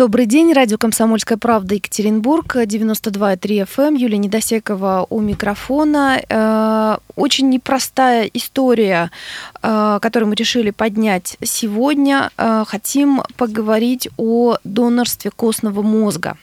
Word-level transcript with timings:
Добрый 0.00 0.24
день, 0.24 0.54
радио 0.54 0.78
«Комсомольская 0.78 1.36
правда» 1.36 1.74
Екатеринбург, 1.74 2.56
92,3 2.56 3.38
FM, 3.66 3.88
эм. 3.88 3.94
Юлия 3.96 4.16
Недосекова 4.16 5.06
у 5.10 5.20
микрофона. 5.20 6.22
Э, 6.26 6.96
очень 7.16 7.50
непростая 7.50 8.24
история, 8.32 9.10
э, 9.62 9.98
которую 10.00 10.30
мы 10.30 10.36
решили 10.36 10.70
поднять 10.70 11.36
сегодня. 11.44 12.30
Э, 12.38 12.64
хотим 12.66 13.20
поговорить 13.36 14.08
о 14.16 14.56
донорстве 14.64 15.30
костного 15.30 15.82
мозга. 15.82 16.38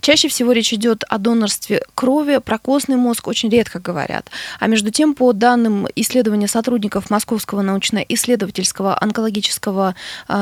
Чаще 0.00 0.28
всего 0.28 0.52
речь 0.52 0.72
идет 0.72 1.04
о 1.06 1.18
донорстве 1.18 1.84
крови, 1.94 2.38
про 2.38 2.56
костный 2.56 2.96
мозг 2.96 3.28
очень 3.28 3.50
редко 3.50 3.78
говорят. 3.78 4.30
А 4.58 4.68
между 4.68 4.90
тем, 4.90 5.12
по 5.12 5.34
данным 5.34 5.86
исследования 5.96 6.48
сотрудников 6.48 7.10
Московского 7.10 7.60
научно-исследовательского 7.60 8.96
онкологического 8.98 9.96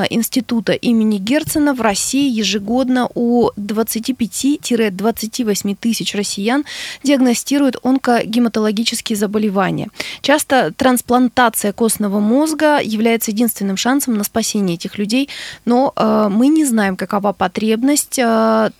института 0.08 0.72
имени 0.72 1.18
Герцена 1.18 1.74
в 1.74 1.80
России 1.80 2.30
ежегодно 2.30 2.59
ежегодно 2.60 3.08
у 3.14 3.50
25-28 3.56 5.76
тысяч 5.80 6.14
россиян 6.14 6.64
диагностируют 7.02 7.76
онкогематологические 7.82 9.16
заболевания. 9.16 9.88
Часто 10.20 10.72
трансплантация 10.76 11.72
костного 11.72 12.20
мозга 12.20 12.80
является 12.82 13.30
единственным 13.30 13.76
шансом 13.76 14.14
на 14.14 14.24
спасение 14.24 14.74
этих 14.74 14.98
людей, 14.98 15.28
но 15.64 15.92
э, 15.96 16.28
мы 16.30 16.48
не 16.48 16.64
знаем, 16.64 16.96
какова 16.96 17.32
потребность 17.32 18.18
э, 18.18 18.70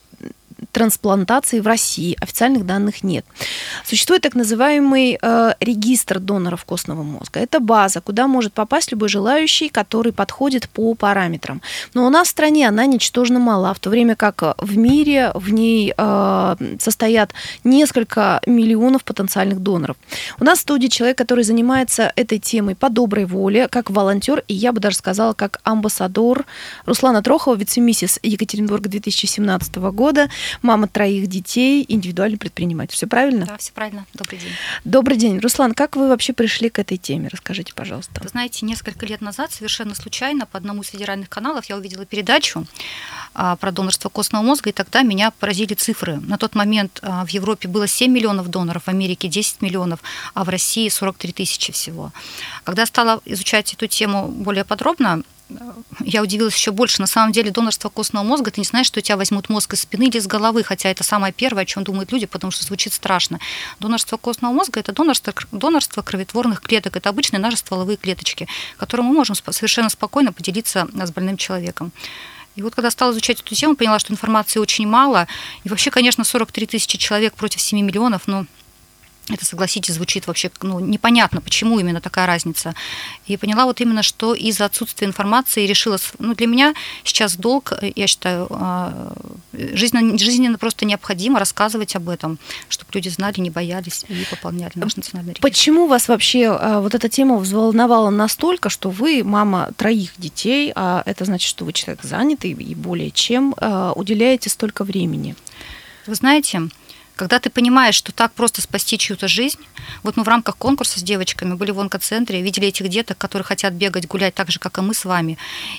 трансплантации 0.73 1.61
в 1.61 1.67
России. 1.67 2.17
Официальных 2.21 2.67
данных 2.67 3.03
нет. 3.03 3.25
Существует 3.85 4.23
так 4.23 4.35
называемый 4.35 5.19
э, 5.21 5.53
регистр 5.61 6.19
доноров 6.19 6.65
костного 6.65 7.03
мозга. 7.03 7.41
Это 7.41 7.61
база, 7.61 8.01
куда 8.01 8.27
может 8.27 8.53
попасть 8.53 8.93
любой 8.93 9.09
желающий, 9.09 9.69
который 9.69 10.13
подходит 10.13 10.69
по 10.69 10.95
параметрам. 10.95 11.61
Но 11.95 12.07
у 12.07 12.11
нас 12.11 12.29
в 12.29 12.31
стране 12.31 12.69
она 12.69 12.87
ничтожно 12.87 13.39
мала, 13.39 13.75
в 13.75 13.79
то 13.79 13.91
время 13.91 14.17
как 14.17 14.43
в 14.59 14.77
мире 14.77 15.31
в 15.35 15.53
ней 15.53 15.93
э, 15.97 16.57
состоят 16.79 17.33
несколько 17.65 18.41
миллионов 18.47 19.05
потенциальных 19.05 19.61
доноров. 19.61 19.97
У 20.39 20.45
нас 20.45 20.59
в 20.59 20.63
студии 20.63 20.89
человек, 20.89 21.19
который 21.19 21.45
занимается 21.45 22.13
этой 22.17 22.39
темой 22.39 22.75
по 22.75 22.89
доброй 22.89 23.25
воле, 23.25 23.69
как 23.69 23.91
волонтер, 23.91 24.45
и 24.49 24.55
я 24.55 24.73
бы 24.73 24.81
даже 24.81 24.97
сказала, 24.97 25.33
как 25.33 25.61
амбассадор 25.65 26.45
Руслана 26.87 27.23
Трохова, 27.23 27.57
вице-миссис 27.57 28.19
Екатеринбурга 28.23 28.89
2017 28.89 29.77
года 29.77 30.29
мама 30.63 30.89
троих 30.89 31.27
детей, 31.27 31.85
индивидуальный 31.89 32.39
предприниматель. 32.39 32.95
Все 32.95 33.07
правильно? 33.07 33.47
Да, 33.47 33.57
все 33.57 33.73
правильно. 33.73 34.07
Добрый 34.15 34.39
день. 34.39 34.53
Добрый 34.85 35.17
день. 35.17 35.39
Руслан, 35.39 35.75
как 35.75 35.97
вы 35.97 36.09
вообще 36.09 36.33
пришли 36.33 36.71
к 36.71 36.79
этой 36.79 36.99
теме? 36.99 37.29
Расскажите, 37.29 37.73
пожалуйста. 37.75 38.21
Вы 38.23 38.29
знаете, 38.29 38.67
несколько 38.67 39.07
лет 39.07 39.21
назад 39.21 39.53
совершенно 39.53 39.95
случайно 39.95 40.47
по 40.47 40.59
одному 40.59 40.83
из 40.83 40.89
федеральных 40.89 41.29
каналов 41.29 41.67
я 41.67 41.77
увидела 41.77 42.05
передачу 42.07 42.67
а, 43.35 43.57
про 43.57 43.73
донорство 43.73 44.09
костного 44.09 44.43
мозга, 44.43 44.71
и 44.71 44.73
тогда 44.73 45.03
меня 45.03 45.31
поразили 45.31 45.75
цифры. 45.75 46.17
На 46.17 46.39
тот 46.39 46.55
момент 46.55 47.01
а, 47.03 47.25
в 47.25 47.29
Европе 47.31 47.69
было 47.69 47.87
7 47.87 48.11
миллионов 48.11 48.49
доноров, 48.49 48.85
в 48.85 48.89
Америке 48.89 49.29
10 49.29 49.63
миллионов, 49.63 50.01
а 50.35 50.45
в 50.45 50.49
России 50.49 50.89
43 50.89 51.33
тысячи 51.33 51.73
всего. 51.73 52.13
Когда 52.65 52.87
стала 52.87 53.21
изучать 53.25 53.73
эту 53.75 53.87
тему 53.87 54.29
более 54.29 54.65
подробно, 54.65 55.23
я 56.01 56.23
удивилась 56.23 56.55
еще 56.55 56.71
больше. 56.71 57.01
На 57.01 57.07
самом 57.07 57.33
деле 57.33 57.51
донорство 57.51 57.89
костного 57.89 58.25
мозга, 58.25 58.51
ты 58.51 58.61
не 58.61 58.65
знаешь, 58.65 58.87
что 58.87 59.01
у 59.01 59.03
тебя 59.03 59.17
возьмут 59.17 59.49
мозг 59.49 59.75
из 59.75 59.83
спины 59.83 60.05
или 60.05 60.19
из 60.19 60.27
головы, 60.27 60.63
хотя 60.63 60.89
это 60.89 61.05
самое 61.05 61.33
первое, 61.33 61.63
о 61.63 61.67
чем 61.67 61.85
думают 61.85 62.13
люди, 62.13 62.27
потому 62.27 62.51
что 62.51 62.65
звучит 62.65 62.93
страшно. 62.93 63.41
Донорство 63.79 64.17
костного 64.17 64.53
мозга– 64.53 64.81
это 64.81 64.93
донорство, 64.93 65.35
донорство 65.53 66.03
кроветворных 66.03 66.61
клеток, 66.61 66.97
это 66.97 67.09
обычные 67.09 67.41
наши 67.41 67.57
стволовые 67.57 67.97
клеточки, 67.97 68.49
которым 68.77 69.07
мы 69.07 69.15
можем 69.15 69.35
совершенно 69.35 69.89
спокойно 69.89 70.33
поделиться 70.33 70.89
с 70.95 71.13
больным 71.13 71.37
человеком. 71.37 71.93
И 72.57 72.63
вот 72.63 72.75
когда 72.75 72.91
стала 72.91 73.13
изучать 73.13 73.41
эту 73.41 73.55
тему, 73.55 73.77
поняла, 73.77 73.99
что 73.99 74.13
информации 74.13 74.59
очень 74.59 74.87
мало. 74.87 75.29
И 75.65 75.69
вообще, 75.69 75.91
конечно, 75.91 76.25
43 76.25 76.67
тысячи 76.67 76.99
человек 76.99 77.35
против 77.35 77.61
7 77.61 77.81
миллионов, 77.81 78.23
ну, 78.27 78.47
это, 79.35 79.45
согласитесь, 79.45 79.95
звучит 79.95 80.27
вообще 80.27 80.51
ну, 80.63 80.81
непонятно, 80.81 81.41
почему 81.41 81.79
именно 81.79 82.01
такая 82.01 82.27
разница. 82.27 82.75
И 83.27 83.37
поняла 83.37 83.65
вот 83.65 83.81
именно, 83.81 84.03
что 84.03 84.35
из-за 84.35 84.65
отсутствия 84.65 85.07
информации 85.07 85.67
решила, 85.67 85.99
ну, 86.19 86.35
для 86.35 86.47
меня 86.47 86.75
сейчас 87.05 87.37
долг, 87.37 87.73
я 87.97 88.07
считаю, 88.07 88.47
а, 88.51 89.13
жизненно, 89.53 90.19
жизненно 90.19 90.59
просто 90.59 90.85
необходимо 90.85 91.39
рассказывать 91.39 91.97
об 91.97 92.09
этом, 92.09 92.39
чтобы 92.69 92.91
люди 92.95 93.09
знали, 93.09 93.41
не 93.41 93.51
боялись 93.51 94.05
и 94.09 94.27
пополняли 94.31 94.73
наш 94.75 94.97
национальный 94.97 95.31
регистр. 95.31 95.43
Почему 95.43 95.87
вас 95.87 96.09
вообще 96.09 96.49
а, 96.49 96.81
вот 96.81 96.95
эта 96.95 97.09
тема 97.09 97.37
взволновала 97.37 98.11
настолько, 98.11 98.69
что 98.71 98.91
вы 98.91 99.23
мама 99.25 99.71
троих 99.77 100.13
детей, 100.17 100.73
а 100.75 101.03
это 101.07 101.25
значит, 101.25 101.49
что 101.49 101.65
вы 101.65 101.73
человек 101.73 102.03
занятый 102.03 102.53
и 102.53 102.75
более 102.75 103.11
чем, 103.11 103.55
а, 103.59 103.93
уделяете 103.95 104.51
столько 104.51 104.85
времени? 104.85 105.37
Вы 106.07 106.15
знаете, 106.15 106.63
когда 107.21 107.39
ты 107.39 107.51
понимаешь, 107.51 107.97
что 107.97 108.13
так 108.13 108.33
просто 108.33 108.63
спасти 108.63 108.97
чью-то 108.97 109.29
жизнь, 109.29 109.61
вот 110.03 110.17
мы 110.17 110.23
в 110.23 110.29
рамках 110.29 110.57
конкурса 110.57 110.99
с 110.99 111.03
девочками 111.03 111.53
были 111.53 111.71
в 111.71 111.79
онкоцентре, 111.79 112.41
видели 112.41 112.69
этих 112.69 112.89
деток, 112.89 113.19
которые 113.19 113.45
хотят 113.45 113.75
бегать, 113.75 114.07
гулять 114.07 114.35
так 114.35 114.51
же, 114.51 114.59
как 114.59 114.79
и 114.79 114.81
мы 114.81 114.95
с 114.95 115.05
вами, 115.05 115.37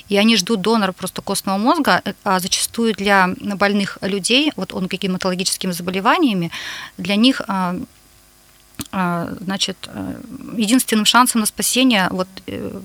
и 0.08 0.16
они 0.16 0.36
ждут 0.36 0.60
донора 0.60 0.92
просто 0.92 1.20
костного 1.20 1.58
мозга, 1.58 2.00
а 2.22 2.38
зачастую 2.38 2.94
для 2.94 3.30
больных 3.40 3.98
людей, 4.02 4.52
вот 4.54 4.72
онкогематологическими 4.72 5.72
заболеваниями, 5.72 6.52
для 6.96 7.16
них 7.16 7.42
а, 7.48 7.74
а, 8.92 9.34
значит, 9.40 9.76
э, 9.88 10.20
единственным 10.56 11.06
шансом 11.06 11.40
на 11.40 11.46
спасение 11.46 12.06
вот 12.12 12.28
э, 12.46 12.80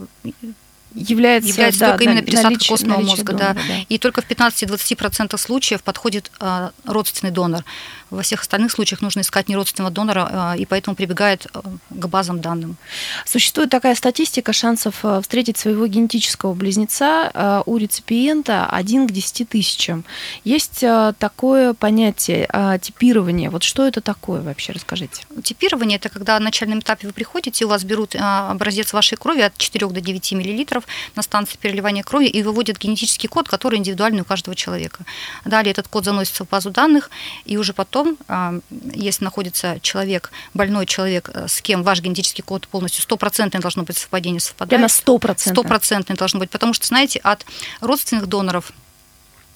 является, 0.93 1.49
является 1.49 1.79
да, 1.79 1.89
только 1.89 2.05
именно 2.05 2.21
пересадка 2.21 2.49
наличие, 2.49 2.69
костного 2.69 2.97
наличие 2.97 3.17
мозга. 3.17 3.33
Донора, 3.33 3.53
да. 3.53 3.61
Да. 3.67 3.85
И 3.89 3.97
только 3.97 4.21
в 4.21 4.29
15-20% 4.29 5.37
случаев 5.37 5.83
подходит 5.83 6.31
а, 6.39 6.71
родственный 6.85 7.31
донор. 7.31 7.63
Во 8.09 8.21
всех 8.21 8.41
остальных 8.41 8.71
случаях 8.71 9.01
нужно 9.01 9.19
искать 9.21 9.49
неродственного 9.49 9.93
донора, 9.93 10.29
а, 10.31 10.55
и 10.57 10.65
поэтому 10.65 10.95
прибегает 10.95 11.47
а, 11.53 11.61
к 11.89 12.07
базам 12.07 12.39
данным. 12.41 12.77
Существует 13.25 13.69
такая 13.69 13.95
статистика 13.95 14.53
шансов 14.53 15.03
встретить 15.21 15.57
своего 15.57 15.87
генетического 15.87 16.53
близнеца 16.53 17.63
у 17.65 17.77
реципиента 17.77 18.67
1 18.67 19.07
к 19.07 19.11
10 19.11 19.49
тысячам. 19.49 20.05
Есть 20.43 20.83
такое 21.19 21.73
понятие 21.73 22.47
типирование. 22.81 23.49
Вот 23.49 23.63
что 23.63 23.85
это 23.85 24.01
такое 24.01 24.41
вообще? 24.41 24.73
Расскажите. 24.73 25.23
Типирование– 25.43 25.97
это 25.97 26.09
когда 26.09 26.39
на 26.39 26.45
начальном 26.45 26.79
этапе 26.79 27.07
вы 27.07 27.13
приходите, 27.13 27.65
у 27.65 27.67
вас 27.67 27.83
берут 27.83 28.15
образец 28.17 28.93
вашей 28.93 29.17
крови 29.17 29.41
от 29.41 29.57
4 29.57 29.87
до 29.87 30.01
9 30.01 30.31
мл 30.33 30.76
на 31.15 31.23
станции 31.23 31.57
переливания 31.57 32.03
крови 32.03 32.27
и 32.27 32.43
выводят 32.43 32.77
генетический 32.77 33.29
код, 33.29 33.47
который 33.47 33.79
индивидуальный 33.79 34.21
у 34.21 34.25
каждого 34.25 34.55
человека. 34.55 35.05
Далее 35.45 35.71
этот 35.71 35.87
код 35.87 36.05
заносится 36.05 36.45
в 36.45 36.49
базу 36.49 36.71
данных, 36.71 37.09
и 37.45 37.57
уже 37.57 37.73
потом 37.73 38.17
а, 38.27 38.59
если 38.93 39.23
находится 39.23 39.79
человек, 39.81 40.31
больной 40.53 40.85
человек, 40.85 41.29
э, 41.33 41.47
с 41.47 41.61
кем 41.61 41.83
ваш 41.83 42.01
генетический 42.01 42.43
код 42.43 42.67
полностью 42.67 43.03
стопроцентное 43.03 43.61
должно 43.61 43.83
быть 43.83 43.97
совпадение 43.97 44.39
совпадает. 44.39 44.69
Прямо 44.69 44.87
стопроцентное? 44.87 45.53
Стопроцентное 45.53 46.17
должно 46.17 46.39
быть, 46.39 46.49
потому 46.49 46.73
что, 46.73 46.87
знаете, 46.87 47.19
от 47.19 47.45
родственных 47.81 48.27
доноров 48.27 48.71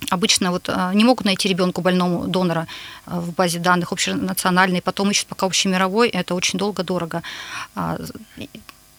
обычно 0.09 0.52
вот 0.52 0.70
а, 0.70 0.94
не 0.94 1.03
могут 1.03 1.26
найти 1.26 1.48
ребенку 1.48 1.82
больному 1.82 2.28
донора 2.28 2.68
а, 3.06 3.20
в 3.20 3.34
базе 3.34 3.59
данных 3.59 3.92
общенациональной, 3.92 4.82
потом 4.82 5.12
ищут 5.12 5.28
пока 5.28 5.46
общемировой, 5.46 6.09
это 6.09 6.34
очень 6.36 6.58
долго, 6.58 6.84
дорого 6.84 7.22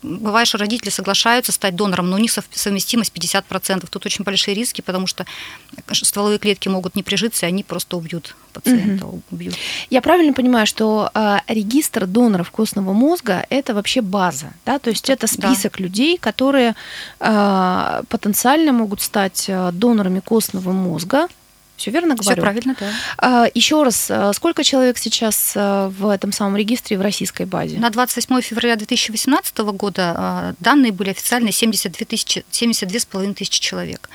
бывает, 0.02 0.48
что 0.48 0.58
родители 0.58 0.90
соглашаются 0.90 1.52
стать 1.52 1.76
донором, 1.76 2.10
но 2.10 2.16
у 2.16 2.18
них 2.18 2.32
совместимость 2.50 3.12
50%. 3.14 3.86
Тут 3.90 4.06
очень 4.06 4.24
большие 4.24 4.54
риски, 4.54 4.80
потому 4.80 5.06
что 5.06 5.26
стволовые 5.92 6.38
клетки 6.38 6.68
могут 6.68 6.96
не 6.96 7.02
прижиться, 7.02 7.46
и 7.46 7.48
они 7.48 7.62
просто 7.62 7.96
убьют 7.96 8.36
пациента. 8.52 9.06
Угу. 9.06 9.22
Убьют. 9.30 9.54
Я 9.90 10.02
правильно 10.02 10.32
понимаю, 10.32 10.66
что 10.66 11.10
э, 11.14 11.38
регистр 11.48 12.06
доноров 12.06 12.50
костного 12.50 12.92
мозга– 12.92 13.46
это 13.50 13.74
вообще 13.74 14.00
база, 14.00 14.52
да? 14.66 14.78
То 14.78 14.90
есть 14.90 15.08
это 15.08 15.26
список 15.26 15.78
да. 15.78 15.84
людей, 15.84 16.18
которые 16.18 16.74
э, 17.20 18.02
потенциально 18.08 18.72
могут 18.72 19.00
стать 19.00 19.46
э, 19.48 19.70
донорами 19.72 20.20
костного 20.20 20.72
мозга, 20.72 21.28
все 21.82 21.90
верно 21.90 22.14
говорю? 22.14 22.30
Все 22.30 22.40
правильно, 22.40 22.76
да. 22.78 22.92
А, 23.18 23.46
еще 23.52 23.82
раз, 23.82 24.08
а, 24.08 24.32
сколько 24.32 24.62
человек 24.62 24.98
сейчас 24.98 25.52
а, 25.56 25.88
в 25.88 26.08
этом 26.08 26.30
самом 26.30 26.56
регистре 26.56 26.96
в 26.96 27.02
российской 27.02 27.44
базе? 27.44 27.78
На 27.78 27.90
28 27.90 28.40
февраля 28.40 28.76
2018 28.76 29.58
года 29.58 30.54
данные 30.60 30.92
были 30.92 31.10
официальные 31.10 31.52
72 31.52 32.06
тысячи, 32.06 32.44
72 32.50 33.00
с 33.00 33.04
половиной 33.04 33.34
тысячи 33.34 33.60
человек. 33.60 34.08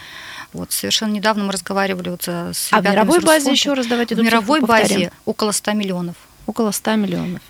Вот, 0.53 0.71
совершенно 0.71 1.11
недавно 1.11 1.43
мы 1.43 1.51
разговаривали 1.51 2.09
вот 2.09 2.25
с 2.25 2.69
А 2.71 2.79
в 2.79 2.83
мировой 2.83 3.19
базе 3.19 3.51
еще 3.51 3.73
раз 3.73 3.85
давайте 3.85 4.15
В 4.15 4.19
мировой 4.19 4.61
базе 4.61 5.11
около 5.25 5.51
100 5.51 5.73
миллионов. 5.73 6.15
Около 6.45 6.71
100 6.71 6.95
миллионов. 6.95 7.41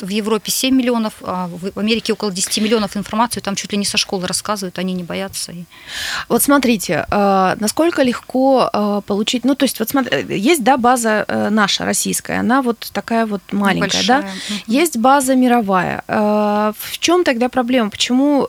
В 0.00 0.08
Европе 0.08 0.50
7 0.50 0.74
миллионов, 0.74 1.14
а 1.22 1.48
в 1.48 1.78
Америке 1.78 2.12
около 2.12 2.32
10 2.32 2.58
миллионов 2.58 2.96
информацию, 2.96 3.42
там 3.42 3.54
чуть 3.54 3.72
ли 3.72 3.78
не 3.78 3.84
со 3.84 3.96
школы 3.96 4.26
рассказывают, 4.26 4.78
они 4.78 4.92
не 4.92 5.04
боятся. 5.04 5.52
Вот 6.28 6.42
смотрите, 6.42 7.06
э, 7.10 7.56
насколько 7.60 8.02
легко 8.02 8.70
э, 8.72 9.00
получить, 9.06 9.44
ну 9.44 9.54
то 9.54 9.64
есть 9.64 9.78
вот 9.78 9.88
смотри, 9.88 10.24
есть, 10.36 10.62
да, 10.62 10.76
база 10.76 11.24
э, 11.26 11.48
наша, 11.50 11.84
российская, 11.84 12.40
она 12.40 12.62
вот 12.62 12.90
такая 12.92 13.26
вот 13.26 13.42
маленькая, 13.52 13.90
Большая. 13.90 14.22
да, 14.22 14.28
есть 14.66 14.96
база 14.96 15.34
мировая. 15.34 16.02
В 16.06 16.98
чем 16.98 17.24
тогда 17.24 17.48
проблема? 17.48 17.90
Почему 17.90 18.48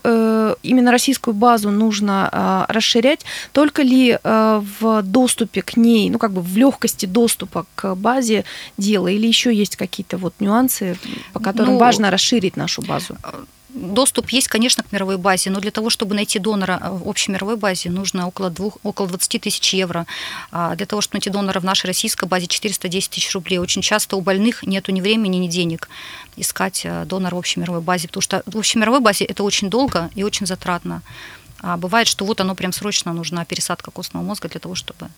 именно 0.63 0.91
российскую 0.91 1.33
базу 1.33 1.71
нужно 1.71 2.65
расширять? 2.69 3.25
Только 3.51 3.81
ли 3.81 4.17
в 4.23 5.01
доступе 5.03 5.61
к 5.61 5.77
ней, 5.77 6.09
ну 6.09 6.19
как 6.19 6.31
бы 6.31 6.41
в 6.41 6.57
легкости 6.57 7.05
доступа 7.05 7.65
к 7.75 7.95
базе 7.95 8.45
дела, 8.77 9.07
или 9.07 9.27
еще 9.27 9.53
есть 9.53 9.75
какие-то 9.75 10.17
вот 10.17 10.33
нюансы? 10.39 10.97
По 11.33 11.39
которым 11.39 11.73
ну, 11.73 11.79
важно 11.79 12.11
расширить 12.11 12.57
нашу 12.57 12.81
базу? 12.81 13.17
Доступ 13.75 14.29
есть, 14.29 14.47
конечно, 14.47 14.83
к 14.83 14.91
мировой 14.93 15.17
базе, 15.17 15.49
но 15.49 15.59
для 15.59 15.69
того, 15.69 15.89
чтобы 15.89 16.15
найти 16.15 16.39
донора 16.39 16.79
в 16.91 17.09
общей 17.09 17.31
мировой 17.31 17.57
базе, 17.57 17.89
нужно 17.89 18.25
около, 18.25 18.49
двух, 18.49 18.77
около 18.83 19.09
20 19.09 19.41
тысяч 19.41 19.73
евро. 19.73 20.05
А 20.51 20.75
для 20.75 20.85
того, 20.85 21.01
чтобы 21.01 21.17
найти 21.17 21.29
донора 21.29 21.59
в 21.59 21.65
нашей 21.65 21.87
российской 21.87 22.25
базе, 22.25 22.47
410 22.47 23.09
тысяч 23.09 23.33
рублей. 23.33 23.57
Очень 23.57 23.81
часто 23.81 24.15
у 24.15 24.21
больных 24.21 24.63
нет 24.63 24.87
ни 24.87 25.01
времени, 25.01 25.37
ни 25.37 25.47
денег 25.47 25.89
искать 26.37 26.81
э, 26.85 27.03
донора 27.05 27.35
в 27.35 27.39
общей 27.39 27.59
мировой 27.59 27.81
базе, 27.81 28.07
потому 28.07 28.21
что 28.21 28.43
в 28.45 28.55
общей 28.57 28.79
мировой 28.79 29.01
базе 29.01 29.25
это 29.25 29.43
очень 29.43 29.69
долго 29.69 30.09
и 30.15 30.23
очень 30.23 30.45
затратно. 30.45 31.01
А 31.67 31.77
бывает, 31.77 32.07
что 32.07 32.25
вот 32.25 32.39
оно 32.41 32.53
прям 32.53 32.71
срочно 32.71 33.11
нужна 33.11 33.43
пересадка 33.43 33.89
костного 33.89 34.23
мозга 34.23 34.47
для 34.47 34.59
того, 34.59 34.75
чтобы 34.75 35.09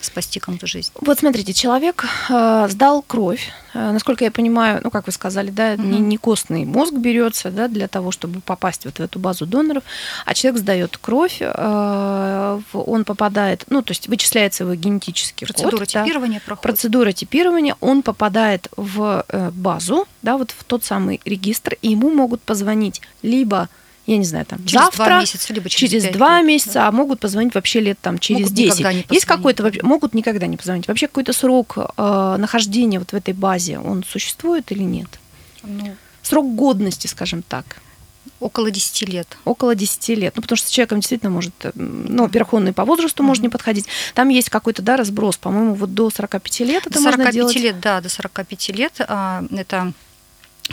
спасти 0.00 0.38
кому-то 0.38 0.64
жизнь. 0.64 0.92
Вот 1.00 1.18
смотрите, 1.18 1.52
человек 1.52 2.04
э, 2.28 2.68
сдал 2.70 3.02
кровь, 3.02 3.50
э, 3.74 3.90
насколько 3.90 4.22
я 4.22 4.30
понимаю, 4.30 4.80
ну 4.84 4.92
как 4.92 5.06
вы 5.06 5.12
сказали, 5.12 5.50
да, 5.50 5.72
угу. 5.72 5.82
не, 5.82 5.98
не 5.98 6.16
костный 6.16 6.64
мозг 6.64 6.92
берется, 6.92 7.50
да, 7.50 7.66
для 7.66 7.88
того, 7.88 8.12
чтобы 8.12 8.40
попасть 8.40 8.84
вот 8.84 8.98
в 8.98 9.00
эту 9.00 9.18
базу 9.18 9.46
доноров, 9.46 9.82
а 10.24 10.34
человек 10.34 10.60
сдает 10.60 10.96
кровь, 10.96 11.38
э, 11.40 12.60
он 12.72 13.04
попадает, 13.04 13.64
ну 13.68 13.82
то 13.82 13.90
есть 13.90 14.06
вычисляется 14.06 14.62
его 14.62 14.76
генетический 14.76 15.44
процедура 15.44 15.78
код, 15.78 15.88
типирования 15.88 16.38
да, 16.38 16.46
проходит. 16.46 16.62
Процедура 16.62 17.10
типирования, 17.10 17.74
он 17.80 18.02
попадает 18.02 18.68
в 18.76 19.24
э, 19.26 19.50
базу, 19.50 20.06
да, 20.22 20.36
вот 20.36 20.52
в 20.52 20.62
тот 20.62 20.84
самый 20.84 21.20
регистр, 21.24 21.76
и 21.82 21.88
ему 21.88 22.10
могут 22.10 22.42
позвонить 22.42 23.02
либо 23.22 23.68
я 24.06 24.18
не 24.18 24.24
знаю, 24.24 24.46
там 24.46 24.64
через 24.64 24.84
завтра, 24.84 25.04
два 25.04 25.20
месяца, 25.20 25.52
либо 25.52 25.68
через, 25.68 25.90
через 25.90 26.14
два 26.14 26.38
лет, 26.38 26.46
месяца, 26.46 26.74
да. 26.74 26.88
а 26.88 26.92
могут 26.92 27.18
позвонить 27.18 27.54
вообще 27.54 27.80
лет 27.80 27.98
там 28.00 28.18
через 28.18 28.50
могут 28.50 28.54
10. 28.54 29.10
Есть 29.10 29.24
какой-то 29.24 29.72
могут 29.82 30.14
никогда 30.14 30.46
не 30.46 30.56
позвонить. 30.56 30.86
Вообще 30.86 31.08
какой-то 31.08 31.32
срок 31.32 31.76
э, 31.76 32.36
нахождения 32.38 33.00
вот 33.00 33.10
в 33.10 33.14
этой 33.14 33.34
базе, 33.34 33.78
он 33.78 34.04
существует 34.04 34.70
или 34.70 34.84
нет? 34.84 35.08
Ну, 35.64 35.96
срок 36.22 36.54
годности, 36.54 37.08
скажем 37.08 37.42
так. 37.42 37.64
Около 38.38 38.70
10 38.70 39.08
лет. 39.08 39.36
Около 39.44 39.74
10 39.74 40.08
лет. 40.10 40.36
Ну, 40.36 40.42
потому 40.42 40.56
что 40.56 40.68
с 40.68 40.70
человеком 40.70 41.00
действительно 41.00 41.30
может, 41.30 41.54
э, 41.64 41.72
ну, 41.74 42.24
во-первых, 42.24 42.54
он 42.54 42.68
и 42.68 42.72
по 42.72 42.84
возрасту 42.84 43.22
mm-hmm. 43.22 43.26
может 43.26 43.42
не 43.42 43.48
подходить. 43.48 43.86
Там 44.14 44.28
есть 44.28 44.50
какой-то, 44.50 44.82
да, 44.82 44.96
разброс, 44.96 45.36
по-моему, 45.38 45.74
вот 45.74 45.94
до 45.94 46.10
45 46.10 46.60
лет 46.60 46.86
это 46.86 46.94
до 46.94 47.00
45 47.00 47.18
можно 47.18 47.32
делать. 47.32 47.56
лет, 47.56 47.80
да, 47.80 48.00
до 48.00 48.08
45 48.08 48.68
лет. 48.70 48.92
А, 49.08 49.42
это 49.50 49.92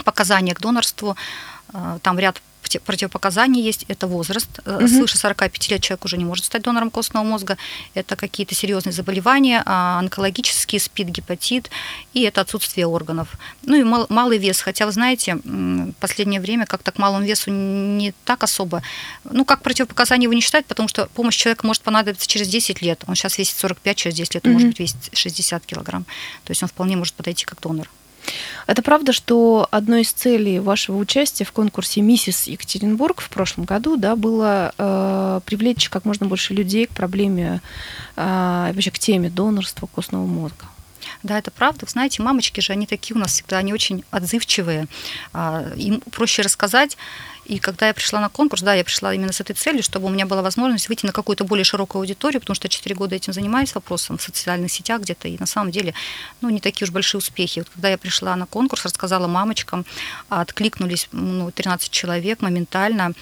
показания 0.04 0.54
к 0.54 0.60
донорству. 0.60 1.16
А, 1.72 1.98
там 2.00 2.18
ряд 2.18 2.42
противопоказания 2.84 3.62
есть. 3.62 3.84
Это 3.88 4.06
возраст. 4.06 4.48
Угу. 4.66 4.88
Свыше 4.88 5.18
45 5.18 5.70
лет 5.70 5.82
человек 5.82 6.04
уже 6.04 6.16
не 6.16 6.24
может 6.24 6.44
стать 6.44 6.62
донором 6.62 6.90
костного 6.90 7.24
мозга. 7.24 7.56
Это 7.94 8.16
какие-то 8.16 8.54
серьезные 8.54 8.92
заболевания, 8.92 9.62
а, 9.66 9.98
онкологические, 9.98 10.80
СПИД, 10.80 11.08
гепатит, 11.08 11.70
и 12.12 12.22
это 12.22 12.40
отсутствие 12.40 12.86
органов. 12.86 13.28
Ну 13.62 13.76
и 13.76 13.84
мал, 13.84 14.06
малый 14.08 14.38
вес. 14.38 14.60
Хотя, 14.60 14.86
вы 14.86 14.92
знаете, 14.92 15.36
в 15.44 15.92
последнее 16.00 16.40
время 16.40 16.66
как-то 16.66 16.92
к 16.92 16.98
малому 16.98 17.24
весу 17.24 17.50
не 17.50 18.12
так 18.24 18.42
особо. 18.42 18.82
Ну, 19.24 19.44
как 19.44 19.62
противопоказание 19.62 20.24
его 20.24 20.34
не 20.34 20.40
считают, 20.40 20.66
потому 20.66 20.88
что 20.88 21.08
помощь 21.14 21.36
человека 21.36 21.66
может 21.66 21.82
понадобиться 21.82 22.26
через 22.26 22.48
10 22.48 22.82
лет. 22.82 23.04
Он 23.06 23.14
сейчас 23.14 23.38
весит 23.38 23.56
45, 23.56 23.96
через 23.96 24.16
10 24.16 24.34
лет 24.34 24.46
он 24.46 24.52
угу. 24.52 24.60
может 24.60 24.78
весить 24.78 25.10
60 25.12 25.66
килограмм. 25.66 26.04
То 26.44 26.50
есть 26.50 26.62
он 26.62 26.68
вполне 26.68 26.96
может 26.96 27.14
подойти 27.14 27.44
как 27.44 27.60
донор. 27.60 27.88
Это 28.66 28.82
правда, 28.82 29.12
что 29.12 29.68
одной 29.70 30.02
из 30.02 30.12
целей 30.12 30.58
вашего 30.58 30.96
участия 30.96 31.44
в 31.44 31.52
конкурсе 31.52 32.00
«Миссис 32.00 32.46
Екатеринбург» 32.46 33.20
в 33.20 33.28
прошлом 33.28 33.64
году 33.64 33.96
да, 33.96 34.16
было 34.16 34.72
э, 34.76 35.40
привлечь 35.44 35.88
как 35.90 36.04
можно 36.04 36.26
больше 36.26 36.54
людей 36.54 36.86
к 36.86 36.90
проблеме, 36.90 37.60
э, 38.16 38.72
вообще 38.74 38.90
к 38.90 38.98
теме 38.98 39.28
донорства 39.30 39.86
костного 39.86 40.26
мозга. 40.26 40.66
Да, 41.24 41.38
это 41.38 41.50
правда. 41.50 41.86
Вы 41.86 41.90
знаете, 41.90 42.22
мамочки 42.22 42.60
же, 42.60 42.74
они 42.74 42.86
такие 42.86 43.16
у 43.16 43.18
нас 43.18 43.32
всегда, 43.32 43.56
они 43.56 43.72
очень 43.72 44.04
отзывчивые. 44.10 44.88
А, 45.32 45.72
им 45.74 46.02
проще 46.02 46.42
рассказать. 46.42 46.98
И 47.46 47.58
когда 47.58 47.88
я 47.88 47.94
пришла 47.94 48.20
на 48.20 48.28
конкурс, 48.28 48.60
да, 48.60 48.74
я 48.74 48.84
пришла 48.84 49.14
именно 49.14 49.32
с 49.32 49.40
этой 49.40 49.54
целью, 49.54 49.82
чтобы 49.82 50.06
у 50.06 50.10
меня 50.10 50.26
была 50.26 50.42
возможность 50.42 50.90
выйти 50.90 51.06
на 51.06 51.12
какую-то 51.12 51.44
более 51.44 51.64
широкую 51.64 52.00
аудиторию, 52.00 52.40
потому 52.40 52.54
что 52.54 52.66
я 52.66 52.70
4 52.70 52.94
года 52.94 53.16
этим 53.16 53.32
занимаюсь 53.32 53.74
вопросом 53.74 54.18
в 54.18 54.22
социальных 54.22 54.70
сетях 54.70 55.00
где-то, 55.00 55.28
и 55.28 55.38
на 55.38 55.46
самом 55.46 55.70
деле, 55.70 55.94
ну, 56.42 56.50
не 56.50 56.60
такие 56.60 56.84
уж 56.84 56.92
большие 56.92 57.18
успехи. 57.18 57.60
Вот 57.60 57.70
когда 57.70 57.88
я 57.88 57.96
пришла 57.96 58.36
на 58.36 58.44
конкурс, 58.44 58.84
рассказала 58.84 59.26
мамочкам, 59.26 59.86
откликнулись 60.28 61.08
ну, 61.12 61.50
13 61.50 61.90
человек 61.90 62.42
моментально, 62.42 63.12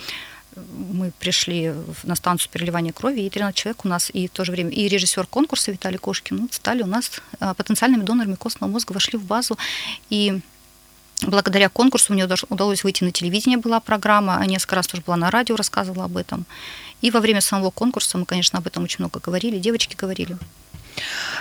мы 0.56 1.12
пришли 1.18 1.74
на 2.02 2.14
станцию 2.14 2.50
переливания 2.50 2.92
крови, 2.92 3.22
и 3.22 3.30
13 3.30 3.56
человек 3.56 3.84
у 3.84 3.88
нас, 3.88 4.10
и 4.12 4.28
в 4.28 4.30
то 4.30 4.44
же 4.44 4.52
время 4.52 4.70
и 4.70 4.88
режиссер 4.88 5.26
конкурса 5.26 5.72
Виталий 5.72 5.98
Кошкин 5.98 6.36
ну, 6.36 6.48
стали 6.50 6.82
у 6.82 6.86
нас 6.86 7.10
а, 7.40 7.54
потенциальными 7.54 8.02
донорами 8.02 8.34
костного 8.34 8.70
мозга, 8.70 8.92
вошли 8.92 9.18
в 9.18 9.24
базу, 9.24 9.56
и 10.10 10.40
благодаря 11.22 11.68
конкурсу 11.68 12.12
мне 12.12 12.28
удалось 12.48 12.84
выйти 12.84 13.04
на 13.04 13.12
телевидение, 13.12 13.58
была 13.58 13.80
программа, 13.80 14.36
а 14.36 14.46
несколько 14.46 14.76
раз 14.76 14.86
тоже 14.86 15.02
была 15.06 15.16
на 15.16 15.30
радио, 15.30 15.56
рассказывала 15.56 16.04
об 16.04 16.16
этом. 16.16 16.44
И 17.00 17.10
во 17.10 17.20
время 17.20 17.40
самого 17.40 17.70
конкурса 17.70 18.18
мы, 18.18 18.26
конечно, 18.26 18.58
об 18.58 18.66
этом 18.66 18.84
очень 18.84 18.98
много 19.00 19.20
говорили, 19.20 19.58
девочки 19.58 19.96
говорили. 19.96 20.36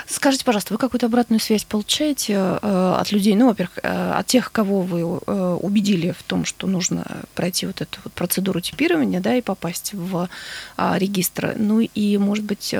Скажите, 0.07 0.43
пожалуйста, 0.45 0.73
вы 0.73 0.77
какую-то 0.77 1.05
обратную 1.05 1.39
связь 1.39 1.63
получаете 1.63 2.33
э, 2.33 2.95
от 2.99 3.11
людей, 3.11 3.35
ну, 3.35 3.47
во-первых, 3.47 3.79
э, 3.81 4.13
от 4.13 4.27
тех, 4.27 4.51
кого 4.51 4.81
вы 4.81 5.01
э, 5.01 5.57
убедили 5.61 6.11
в 6.11 6.23
том, 6.23 6.45
что 6.45 6.67
нужно 6.67 7.05
пройти 7.35 7.65
вот 7.65 7.81
эту 7.81 7.99
вот 8.03 8.13
процедуру 8.13 8.61
типирования, 8.61 9.19
да, 9.19 9.35
и 9.35 9.41
попасть 9.41 9.93
в 9.93 10.29
э, 10.77 10.93
регистр. 10.97 11.53
Ну 11.57 11.79
и, 11.79 12.17
может 12.17 12.43
быть, 12.43 12.73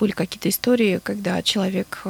были 0.00 0.12
какие-то 0.12 0.48
истории, 0.48 1.00
когда 1.02 1.42
человек 1.42 2.02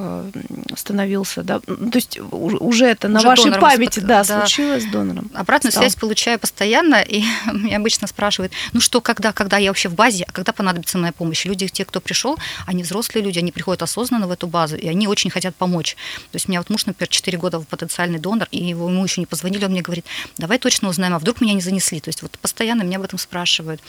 становился, 0.76 1.42
да, 1.42 1.60
ну, 1.66 1.90
то 1.90 1.98
есть 1.98 2.18
уже 2.18 2.86
это 2.86 3.08
уже 3.08 3.14
на 3.14 3.22
вашей 3.22 3.52
памяти, 3.52 4.00
да, 4.00 4.24
да, 4.24 4.40
случилось 4.40 4.84
с 4.84 4.90
донором. 4.90 5.30
Обратную 5.34 5.72
стал. 5.72 5.82
связь 5.82 5.96
получаю 5.96 6.38
постоянно, 6.38 7.02
и 7.02 7.22
меня 7.52 7.76
обычно 7.76 8.06
спрашивают, 8.06 8.52
ну 8.72 8.80
что, 8.80 9.00
когда, 9.00 9.32
когда 9.32 9.58
я 9.58 9.70
вообще 9.70 9.88
в 9.88 9.94
базе, 9.94 10.24
а 10.26 10.32
когда 10.32 10.52
понадобится 10.52 10.98
моя 10.98 11.12
помощь? 11.12 11.44
Люди, 11.44 11.68
те, 11.68 11.84
кто 11.84 12.00
пришел, 12.00 12.38
они 12.66 12.82
взрослые 12.82 13.24
люди, 13.24 13.38
они 13.38 13.52
приходят 13.52 13.82
осознанно 13.82 14.01
осознанно 14.02 14.26
в 14.26 14.32
эту 14.32 14.46
базу, 14.46 14.76
и 14.76 14.88
они 14.88 15.06
очень 15.06 15.30
хотят 15.30 15.54
помочь. 15.54 15.96
То 16.30 16.36
есть 16.36 16.48
у 16.48 16.50
меня 16.50 16.60
вот 16.60 16.70
муж, 16.70 16.86
например, 16.86 17.08
4 17.08 17.38
года 17.38 17.60
потенциальный 17.60 18.18
донор, 18.18 18.48
и 18.50 18.62
его, 18.62 18.88
ему 18.88 19.02
еще 19.04 19.20
не 19.20 19.26
позвонили, 19.26 19.64
он 19.64 19.70
мне 19.70 19.82
говорит, 19.82 20.04
давай 20.38 20.58
точно 20.58 20.88
узнаем, 20.88 21.14
а 21.14 21.18
вдруг 21.18 21.40
меня 21.40 21.54
не 21.54 21.60
занесли. 21.60 22.00
То 22.00 22.08
есть 22.08 22.22
вот 22.22 22.38
постоянно 22.38 22.82
меня 22.82 22.98
об 22.98 23.04
этом 23.04 23.18
спрашивают. 23.18 23.80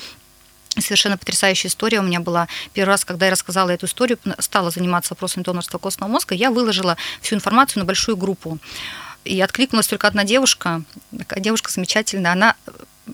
Совершенно 0.79 1.17
потрясающая 1.17 1.69
история 1.69 1.99
у 1.99 2.03
меня 2.03 2.19
была. 2.19 2.47
Первый 2.73 2.89
раз, 2.89 3.05
когда 3.05 3.25
я 3.25 3.31
рассказала 3.31 3.69
эту 3.69 3.85
историю, 3.85 4.17
стала 4.39 4.71
заниматься 4.71 5.13
вопросами 5.13 5.43
донорства 5.43 5.77
костного 5.77 6.11
мозга, 6.11 6.35
я 6.35 6.49
выложила 6.49 6.97
всю 7.21 7.35
информацию 7.35 7.81
на 7.81 7.85
большую 7.85 8.17
группу. 8.17 8.57
И 9.23 9.39
откликнулась 9.41 9.87
только 9.87 10.07
одна 10.07 10.23
девушка, 10.23 10.83
такая 11.17 11.39
девушка 11.39 11.71
замечательная, 11.71 12.33
она 12.33 12.55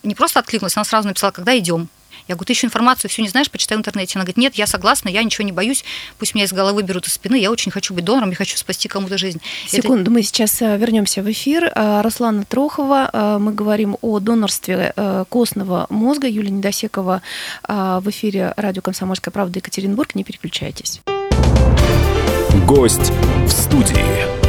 не 0.04 0.16
просто 0.16 0.40
откликнулась, 0.40 0.76
она 0.78 0.86
сразу 0.86 1.08
написала, 1.08 1.32
когда 1.32 1.58
идем. 1.58 1.90
Я 2.30 2.36
говорю, 2.36 2.46
ты 2.46 2.54
еще 2.54 2.68
информацию 2.68 3.10
всю 3.10 3.24
не 3.24 3.28
знаешь, 3.28 3.50
почитай 3.50 3.76
в 3.76 3.80
интернете. 3.80 4.14
Она 4.16 4.24
говорит, 4.24 4.38
нет, 4.38 4.54
я 4.54 4.68
согласна, 4.68 5.10
я 5.10 5.24
ничего 5.24 5.44
не 5.44 5.52
боюсь, 5.52 5.84
пусть 6.20 6.36
меня 6.36 6.46
из 6.46 6.54
головы 6.54 6.84
берут 6.84 7.08
из 7.08 7.14
спины, 7.14 7.36
я 7.36 7.50
очень 7.50 7.72
хочу 7.72 7.96
быть 7.96 8.06
донором, 8.06 8.30
я 8.30 8.36
хочу 8.36 8.56
спасти 8.56 8.88
кому-то 8.88 9.18
жизнь. 9.18 9.42
Секунду, 9.68 10.04
Это... 10.04 10.12
мы 10.12 10.22
сейчас 10.22 10.62
э, 10.62 10.78
вернемся 10.78 11.24
в 11.24 11.32
эфир. 11.32 11.72
Э, 11.74 12.02
Руслана 12.02 12.46
Трохова, 12.46 13.10
э, 13.12 13.38
мы 13.40 13.52
говорим 13.52 13.98
о 14.02 14.20
донорстве 14.20 14.94
костного 15.30 15.88
мозга. 15.90 16.28
Юлия 16.28 16.52
Недосекова 16.52 17.22
в 17.68 18.04
эфире 18.06 18.54
радио 18.58 18.82
«Комсомольская 18.82 19.32
правда» 19.32 19.60
Екатеринбург. 19.60 20.14
Не 20.14 20.24
переключайтесь. 20.24 21.02
Гость 22.68 23.12
в 23.46 23.50
студии. 23.50 24.49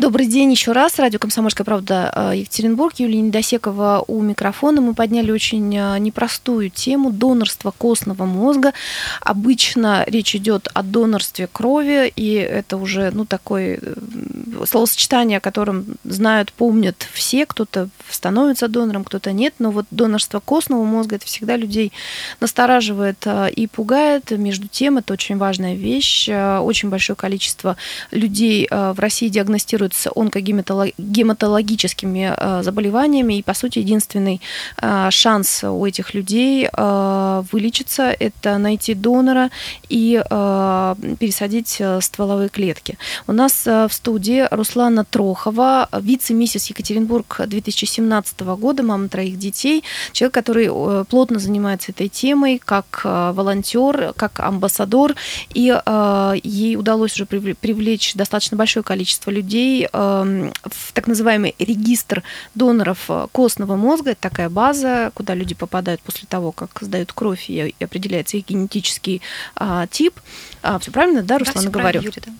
Добрый 0.00 0.28
день 0.28 0.50
еще 0.50 0.72
раз. 0.72 0.98
Радио 0.98 1.18
«Комсомольская 1.18 1.62
правда» 1.62 2.10
э, 2.32 2.38
Екатеринбург. 2.38 2.94
Юлия 2.96 3.20
Недосекова 3.20 4.02
у 4.08 4.22
микрофона. 4.22 4.80
Мы 4.80 4.94
подняли 4.94 5.30
очень 5.30 5.76
э, 5.76 5.98
непростую 5.98 6.70
тему 6.70 7.10
донорства 7.10 7.70
костного 7.70 8.24
мозга. 8.24 8.72
Обычно 9.20 10.04
речь 10.06 10.34
идет 10.34 10.68
о 10.72 10.82
донорстве 10.82 11.50
крови, 11.52 12.10
и 12.16 12.32
это 12.32 12.78
уже 12.78 13.10
ну, 13.10 13.26
такое 13.26 13.78
э, 13.82 13.94
словосочетание, 14.66 15.36
о 15.36 15.40
котором 15.42 15.84
знают, 16.04 16.50
помнят 16.54 17.06
все. 17.12 17.44
Кто-то 17.44 17.90
становится 18.08 18.68
донором, 18.68 19.04
кто-то 19.04 19.32
нет. 19.32 19.52
Но 19.58 19.70
вот 19.70 19.84
донорство 19.90 20.40
костного 20.40 20.82
мозга 20.82 21.16
это 21.16 21.26
всегда 21.26 21.58
людей 21.58 21.92
настораживает 22.40 23.26
и 23.54 23.66
пугает. 23.66 24.30
Между 24.30 24.66
тем, 24.66 24.96
это 24.96 25.12
очень 25.12 25.36
важная 25.36 25.74
вещь. 25.74 26.26
Очень 26.26 26.88
большое 26.88 27.18
количество 27.18 27.76
людей 28.10 28.66
в 28.70 28.98
России 28.98 29.28
диагностируют 29.28 29.89
с 29.94 30.10
онкогематологическими 30.14 32.62
заболеваниями, 32.62 33.38
и, 33.38 33.42
по 33.42 33.54
сути, 33.54 33.80
единственный 33.80 34.40
шанс 35.10 35.64
у 35.64 35.86
этих 35.86 36.14
людей 36.14 36.68
вылечиться– 36.72 38.14
это 38.18 38.58
найти 38.58 38.94
донора 38.94 39.50
и 39.88 40.22
пересадить 41.18 41.82
стволовые 42.00 42.48
клетки. 42.48 42.96
У 43.26 43.32
нас 43.32 43.66
в 43.66 43.90
студии 43.90 44.46
Руслана 44.50 45.04
Трохова, 45.04 45.88
вице-миссис 45.92 46.70
Екатеринбург 46.70 47.40
2017 47.46 48.40
года, 48.40 48.82
мама 48.82 49.08
троих 49.08 49.38
детей, 49.38 49.84
человек, 50.12 50.34
который 50.34 50.70
плотно 51.06 51.38
занимается 51.38 51.92
этой 51.92 52.08
темой, 52.08 52.60
как 52.64 53.02
волонтер, 53.04 54.12
как 54.16 54.40
амбассадор, 54.40 55.14
и 55.54 55.72
ей 56.42 56.76
удалось 56.76 57.14
уже 57.14 57.26
привлечь 57.26 58.14
достаточно 58.14 58.56
большое 58.56 58.82
количество 58.82 59.30
людей 59.30 59.69
эм, 59.92 60.52
в 60.64 60.92
так 60.92 61.06
называемый 61.06 61.54
регистр 61.58 62.22
доноров 62.54 63.04
э, 63.08 63.26
костного 63.32 63.76
мозга. 63.76 64.12
Это 64.12 64.20
такая 64.20 64.48
база, 64.48 65.10
куда 65.14 65.34
люди 65.34 65.54
попадают 65.54 66.00
после 66.00 66.26
того, 66.28 66.52
как 66.52 66.70
сдают 66.80 67.12
кровь 67.12 67.48
и 67.48 67.74
определяется 67.80 68.36
их 68.36 68.46
генетический 68.46 69.22
а, 69.56 69.86
тип. 69.86 70.14
А, 70.62 70.78
все 70.78 70.90
правильно, 70.90 71.22
да, 71.22 71.38
Руслана, 71.38 71.70
да, 71.70 71.78
говорю? 71.78 72.00
Юрий, 72.00 72.22
да. 72.24 72.32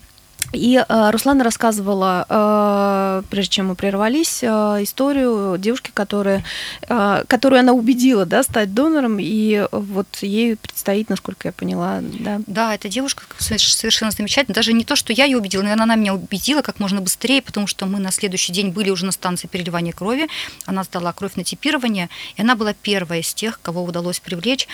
И 0.53 0.77
э, 0.77 1.09
Руслана 1.11 1.43
рассказывала, 1.43 2.25
э, 2.27 3.23
прежде 3.29 3.51
чем 3.51 3.67
мы 3.67 3.75
прервались, 3.75 4.39
э, 4.43 4.47
историю 4.81 5.57
девушки, 5.57 5.91
которая, 5.93 6.43
э, 6.89 7.23
которую 7.27 7.59
она 7.59 7.73
убедила 7.73 8.25
да, 8.25 8.43
стать 8.43 8.73
донором, 8.73 9.17
и 9.19 9.65
вот 9.71 10.07
ей 10.21 10.57
предстоит, 10.57 11.09
насколько 11.09 11.47
я 11.47 11.51
поняла, 11.53 11.99
да. 12.01 12.41
Да, 12.47 12.75
эта 12.75 12.89
девушка 12.89 13.23
совершенно 13.39 14.11
замечательная. 14.11 14.55
Даже 14.55 14.73
не 14.73 14.83
то, 14.83 14.95
что 14.95 15.13
я 15.13 15.25
ее 15.25 15.37
убедила, 15.37 15.61
наверное, 15.61 15.83
она 15.83 15.95
меня 15.95 16.13
убедила 16.13 16.61
как 16.61 16.79
можно 16.79 16.99
быстрее, 16.99 17.41
потому 17.41 17.67
что 17.67 17.85
мы 17.85 17.99
на 17.99 18.11
следующий 18.11 18.51
день 18.51 18.71
были 18.71 18.89
уже 18.89 19.05
на 19.05 19.11
станции 19.11 19.47
переливания 19.47 19.93
крови. 19.93 20.27
Она 20.65 20.83
сдала 20.83 21.13
кровь 21.13 21.35
на 21.35 21.43
типирование, 21.43 22.09
и 22.35 22.41
она 22.41 22.55
была 22.55 22.73
первая 22.73 23.21
из 23.21 23.33
тех, 23.33 23.61
кого 23.61 23.83
удалось 23.83 24.19
привлечь. 24.19 24.67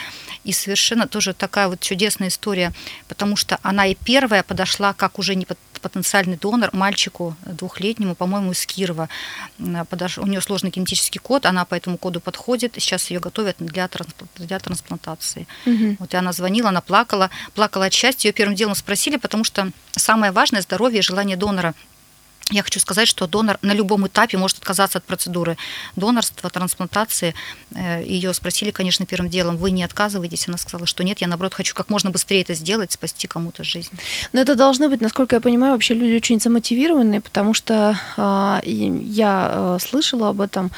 И 0.43 0.53
совершенно 0.53 1.07
тоже 1.07 1.33
такая 1.33 1.67
вот 1.67 1.81
чудесная 1.81 2.29
история, 2.29 2.73
потому 3.07 3.35
что 3.35 3.59
она 3.61 3.85
и 3.85 3.95
первая 3.95 4.41
подошла, 4.41 4.93
как 4.93 5.19
уже 5.19 5.35
не 5.35 5.45
под 5.45 5.57
потенциальный 5.79 6.37
донор 6.37 6.69
мальчику 6.73 7.35
двухлетнему, 7.45 8.15
по-моему, 8.15 8.51
из 8.51 8.65
Кирова. 8.65 9.09
Подош... 9.89 10.17
У 10.17 10.25
нее 10.25 10.41
сложный 10.41 10.69
генетический 10.69 11.19
код, 11.19 11.45
она 11.45 11.65
по 11.65 11.75
этому 11.75 11.97
коду 11.97 12.19
подходит, 12.19 12.73
сейчас 12.75 13.09
ее 13.09 13.19
готовят 13.19 13.57
для, 13.59 13.87
трансп... 13.87 14.15
для 14.35 14.59
трансплантации. 14.59 15.47
Угу. 15.65 15.97
Вот 15.99 16.13
и 16.13 16.17
она 16.17 16.31
звонила, 16.31 16.69
она 16.69 16.81
плакала, 16.81 17.29
плакала 17.53 17.85
от 17.85 17.93
счастья. 17.93 18.29
Ее 18.29 18.33
первым 18.33 18.55
делом 18.55 18.75
спросили, 18.75 19.17
потому 19.17 19.43
что 19.43 19.71
самое 19.91 20.31
важное 20.31 20.61
здоровье 20.61 20.99
и 20.99 21.03
желание 21.03 21.37
донора– 21.37 21.73
я 22.51 22.63
хочу 22.63 22.79
сказать, 22.79 23.07
что 23.07 23.27
донор 23.27 23.57
на 23.61 23.73
любом 23.73 24.07
этапе 24.07 24.37
может 24.37 24.57
отказаться 24.57 24.99
от 24.99 25.03
процедуры 25.03 25.57
донорства, 25.95 26.49
трансплантации. 26.49 27.33
Э, 27.75 28.03
Ее 28.03 28.33
спросили, 28.33 28.71
конечно, 28.71 29.05
первым 29.05 29.29
делом, 29.29 29.57
вы 29.57 29.71
не 29.71 29.83
отказываетесь? 29.83 30.47
Она 30.47 30.57
сказала, 30.57 30.85
что 30.85 31.03
нет, 31.03 31.19
я, 31.19 31.27
наоборот, 31.27 31.53
хочу 31.53 31.75
как 31.75 31.89
можно 31.89 32.09
быстрее 32.09 32.41
это 32.41 32.53
сделать, 32.53 32.91
спасти 32.91 33.27
кому-то 33.27 33.63
жизнь. 33.63 33.91
Но 34.33 34.39
это 34.39 34.55
должно 34.55 34.89
быть, 34.89 35.01
насколько 35.01 35.35
я 35.35 35.41
понимаю, 35.41 35.73
вообще 35.73 35.93
люди 35.93 36.15
очень 36.15 36.39
замотивированные, 36.39 37.21
потому 37.21 37.53
что 37.53 37.97
э, 38.15 38.59
я 38.65 39.77
слышала 39.79 40.29
об 40.29 40.41
этом. 40.41 40.71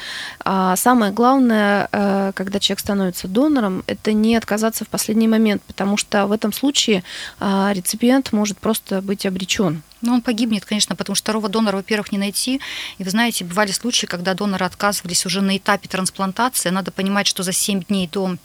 А 0.44 0.76
самое 0.76 1.12
главное, 1.12 1.88
э, 1.92 2.32
когда 2.34 2.58
человек 2.58 2.80
становится 2.80 3.28
донором, 3.28 3.84
это 3.86 4.12
не 4.12 4.36
отказаться 4.36 4.84
в 4.84 4.88
последний 4.88 5.28
момент, 5.28 5.62
потому 5.62 5.96
что 5.96 6.26
в 6.26 6.32
этом 6.32 6.52
случае 6.52 7.04
э, 7.38 7.70
реципиент 7.74 8.32
может 8.32 8.58
просто 8.58 9.02
быть 9.02 9.26
обречен 9.26 9.82
ну, 10.02 10.14
он 10.14 10.22
погибнет, 10.22 10.64
конечно, 10.64 10.96
потому 10.96 11.14
что 11.14 11.24
второго 11.24 11.48
донора, 11.48 11.76
во-первых, 11.76 12.12
не 12.12 12.18
найти. 12.18 12.60
И 12.98 13.04
вы 13.04 13.10
знаете, 13.10 13.44
бывали 13.44 13.70
случаи, 13.70 14.06
когда 14.06 14.34
доноры 14.34 14.64
отказывались 14.64 15.26
уже 15.26 15.40
на 15.40 15.56
этапе 15.56 15.88
трансплантации. 15.88 16.70
Надо 16.70 16.90
понимать, 16.90 17.26
что 17.26 17.42
за 17.42 17.52
7 17.52 17.84
дней 17.84 18.08
до 18.08 18.36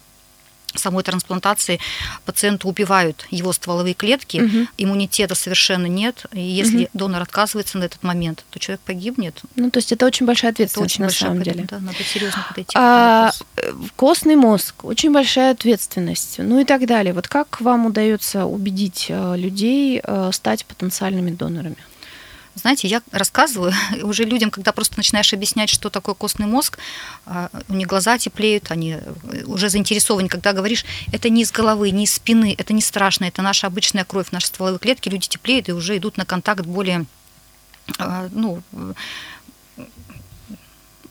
самой 0.74 1.04
трансплантации 1.04 1.80
пациенту 2.24 2.68
убивают 2.68 3.26
его 3.30 3.52
стволовые 3.52 3.94
клетки, 3.94 4.38
угу. 4.38 4.68
иммунитета 4.76 5.34
совершенно 5.34 5.86
нет, 5.86 6.26
и 6.32 6.40
если 6.40 6.84
угу. 6.84 6.90
донор 6.92 7.22
отказывается 7.22 7.78
на 7.78 7.84
этот 7.84 8.02
момент, 8.02 8.44
то 8.50 8.58
человек 8.58 8.80
погибнет. 8.82 9.40
Ну, 9.54 9.70
то 9.70 9.78
есть 9.78 9.92
это 9.92 10.06
очень 10.06 10.26
большая 10.26 10.52
ответственность 10.52 10.94
это 10.94 10.94
очень 10.94 11.02
на 11.02 11.08
большая, 11.08 11.28
самом 11.30 11.42
деле. 11.42 11.66
Да, 11.68 11.78
надо 11.78 12.02
серьезно 12.04 12.44
подойти. 12.48 12.72
А, 12.74 13.32
костный 13.96 14.36
мозг, 14.36 14.84
очень 14.84 15.12
большая 15.12 15.52
ответственность, 15.52 16.36
ну 16.38 16.60
и 16.60 16.64
так 16.64 16.86
далее. 16.86 17.12
Вот 17.14 17.28
как 17.28 17.60
вам 17.60 17.86
удается 17.86 18.44
убедить 18.44 19.06
э, 19.08 19.36
людей 19.36 20.00
э, 20.02 20.30
стать 20.32 20.64
потенциальными 20.66 21.30
донорами? 21.30 21.76
Знаете, 22.56 22.88
я 22.88 23.02
рассказываю 23.12 23.72
уже 24.02 24.24
людям, 24.24 24.50
когда 24.50 24.72
просто 24.72 24.94
начинаешь 24.96 25.32
объяснять, 25.32 25.68
что 25.68 25.90
такое 25.90 26.14
костный 26.14 26.46
мозг, 26.46 26.78
а, 27.26 27.50
у 27.68 27.74
них 27.74 27.86
глаза 27.86 28.16
теплеют, 28.16 28.70
они 28.70 28.92
э, 28.92 29.44
уже 29.44 29.68
заинтересованы, 29.68 30.28
когда 30.28 30.54
говоришь, 30.54 30.86
это 31.12 31.28
не 31.28 31.42
из 31.42 31.52
головы, 31.52 31.90
не 31.90 32.04
из 32.04 32.14
спины, 32.14 32.54
это 32.56 32.72
не 32.72 32.80
страшно, 32.80 33.26
это 33.26 33.42
наша 33.42 33.66
обычная 33.66 34.04
кровь, 34.04 34.30
наши 34.30 34.46
стволовые 34.46 34.78
клетки, 34.78 35.10
люди 35.10 35.28
теплеют 35.28 35.68
и 35.68 35.72
уже 35.72 35.98
идут 35.98 36.16
на 36.16 36.24
контакт 36.24 36.64
более 36.64 37.04
а, 37.98 38.28
ну, 38.32 38.62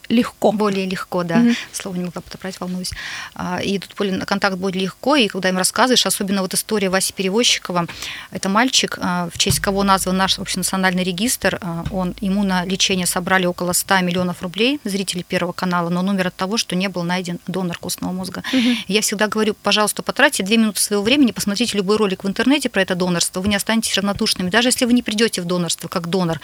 легко. 0.09 0.51
Более 0.51 0.85
легко, 0.85 1.23
да. 1.23 1.37
Mm-hmm. 1.37 1.55
Слово 1.71 1.95
не 1.95 2.03
могла 2.05 2.21
подобрать, 2.21 2.59
волнуюсь. 2.59 2.91
А, 3.33 3.61
и 3.61 3.79
тут 3.79 3.95
более, 3.97 4.19
контакт 4.21 4.57
будет 4.57 4.75
легко, 4.75 5.15
и 5.15 5.27
когда 5.27 5.49
им 5.49 5.57
рассказываешь, 5.57 6.05
особенно 6.05 6.41
вот 6.41 6.53
история 6.53 6.89
Васи 6.89 7.13
Перевозчикова, 7.13 7.87
это 8.31 8.49
мальчик, 8.49 8.97
а, 9.01 9.29
в 9.33 9.37
честь 9.37 9.59
кого 9.59 9.83
назван 9.83 10.17
наш 10.17 10.39
общенациональный 10.39 11.03
регистр, 11.03 11.57
а, 11.61 11.83
он, 11.91 12.15
ему 12.21 12.43
на 12.43 12.65
лечение 12.65 13.05
собрали 13.05 13.45
около 13.45 13.73
100 13.73 14.01
миллионов 14.01 14.41
рублей, 14.41 14.79
зрители 14.83 15.23
Первого 15.23 15.53
канала, 15.53 15.89
но 15.89 16.01
он 16.01 16.09
умер 16.09 16.27
от 16.27 16.35
того, 16.35 16.57
что 16.57 16.75
не 16.75 16.87
был 16.87 17.03
найден 17.03 17.39
донор 17.47 17.77
костного 17.77 18.11
мозга. 18.11 18.43
Mm-hmm. 18.53 18.75
Я 18.87 19.01
всегда 19.01 19.27
говорю, 19.27 19.55
пожалуйста, 19.61 20.03
потратьте 20.03 20.43
две 20.43 20.57
минуты 20.57 20.79
своего 20.81 21.03
времени, 21.03 21.31
посмотрите 21.31 21.77
любой 21.77 21.97
ролик 21.97 22.23
в 22.23 22.27
интернете 22.27 22.69
про 22.69 22.81
это 22.81 22.95
донорство, 22.95 23.41
вы 23.41 23.49
не 23.49 23.55
останетесь 23.55 23.95
равнодушными. 23.95 24.49
Даже 24.49 24.69
если 24.69 24.85
вы 24.85 24.93
не 24.93 25.03
придете 25.03 25.41
в 25.41 25.45
донорство 25.45 25.87
как 25.87 26.07
донор, 26.07 26.39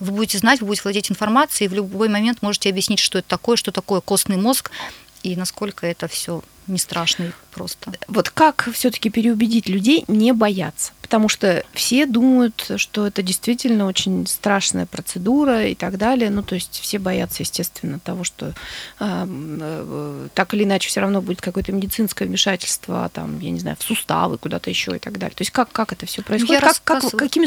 вы 0.00 0.12
будете 0.12 0.38
знать, 0.38 0.60
вы 0.60 0.66
будете 0.66 0.82
владеть 0.84 1.10
информацией, 1.10 1.66
и 1.66 1.68
в 1.68 1.74
любой 1.74 2.08
момент 2.08 2.42
можете 2.42 2.68
объяснить, 2.70 2.98
что 3.04 3.18
это 3.18 3.28
такое, 3.28 3.56
что 3.56 3.70
такое 3.70 4.00
костный 4.00 4.36
мозг 4.36 4.70
и 5.22 5.36
насколько 5.36 5.86
это 5.86 6.08
все 6.08 6.42
не 6.66 6.78
страшно 6.78 7.32
просто. 7.52 7.92
Вот 8.08 8.30
как 8.30 8.68
все-таки 8.72 9.10
переубедить 9.10 9.68
людей 9.68 10.04
не 10.08 10.32
бояться? 10.32 10.92
Потому 11.04 11.28
что 11.28 11.62
все 11.74 12.06
думают, 12.06 12.70
что 12.76 13.06
это 13.06 13.22
действительно 13.22 13.84
очень 13.84 14.26
страшная 14.26 14.86
процедура 14.86 15.66
и 15.66 15.74
так 15.74 15.98
далее. 15.98 16.30
Ну, 16.30 16.42
то 16.42 16.54
есть 16.54 16.80
все 16.80 16.98
боятся, 16.98 17.42
естественно, 17.42 17.98
того, 17.98 18.24
что 18.24 18.54
э, 19.00 19.26
э, 19.28 20.28
так 20.32 20.54
или 20.54 20.64
иначе 20.64 20.88
все 20.88 21.02
равно 21.02 21.20
будет 21.20 21.42
какое-то 21.42 21.72
медицинское 21.72 22.24
вмешательство, 22.24 23.10
там, 23.12 23.38
я 23.40 23.50
не 23.50 23.60
знаю, 23.60 23.76
в 23.78 23.82
суставы, 23.82 24.38
куда-то 24.38 24.70
еще 24.70 24.96
и 24.96 24.98
так 24.98 25.18
далее. 25.18 25.34
То 25.36 25.42
есть 25.42 25.50
как, 25.50 25.70
как 25.72 25.92
это 25.92 26.06
все 26.06 26.22
ну, 26.22 26.24
происходит? 26.24 26.62
Я 26.62 26.72
как, 26.72 26.82
как, 26.82 27.10
какими, 27.10 27.46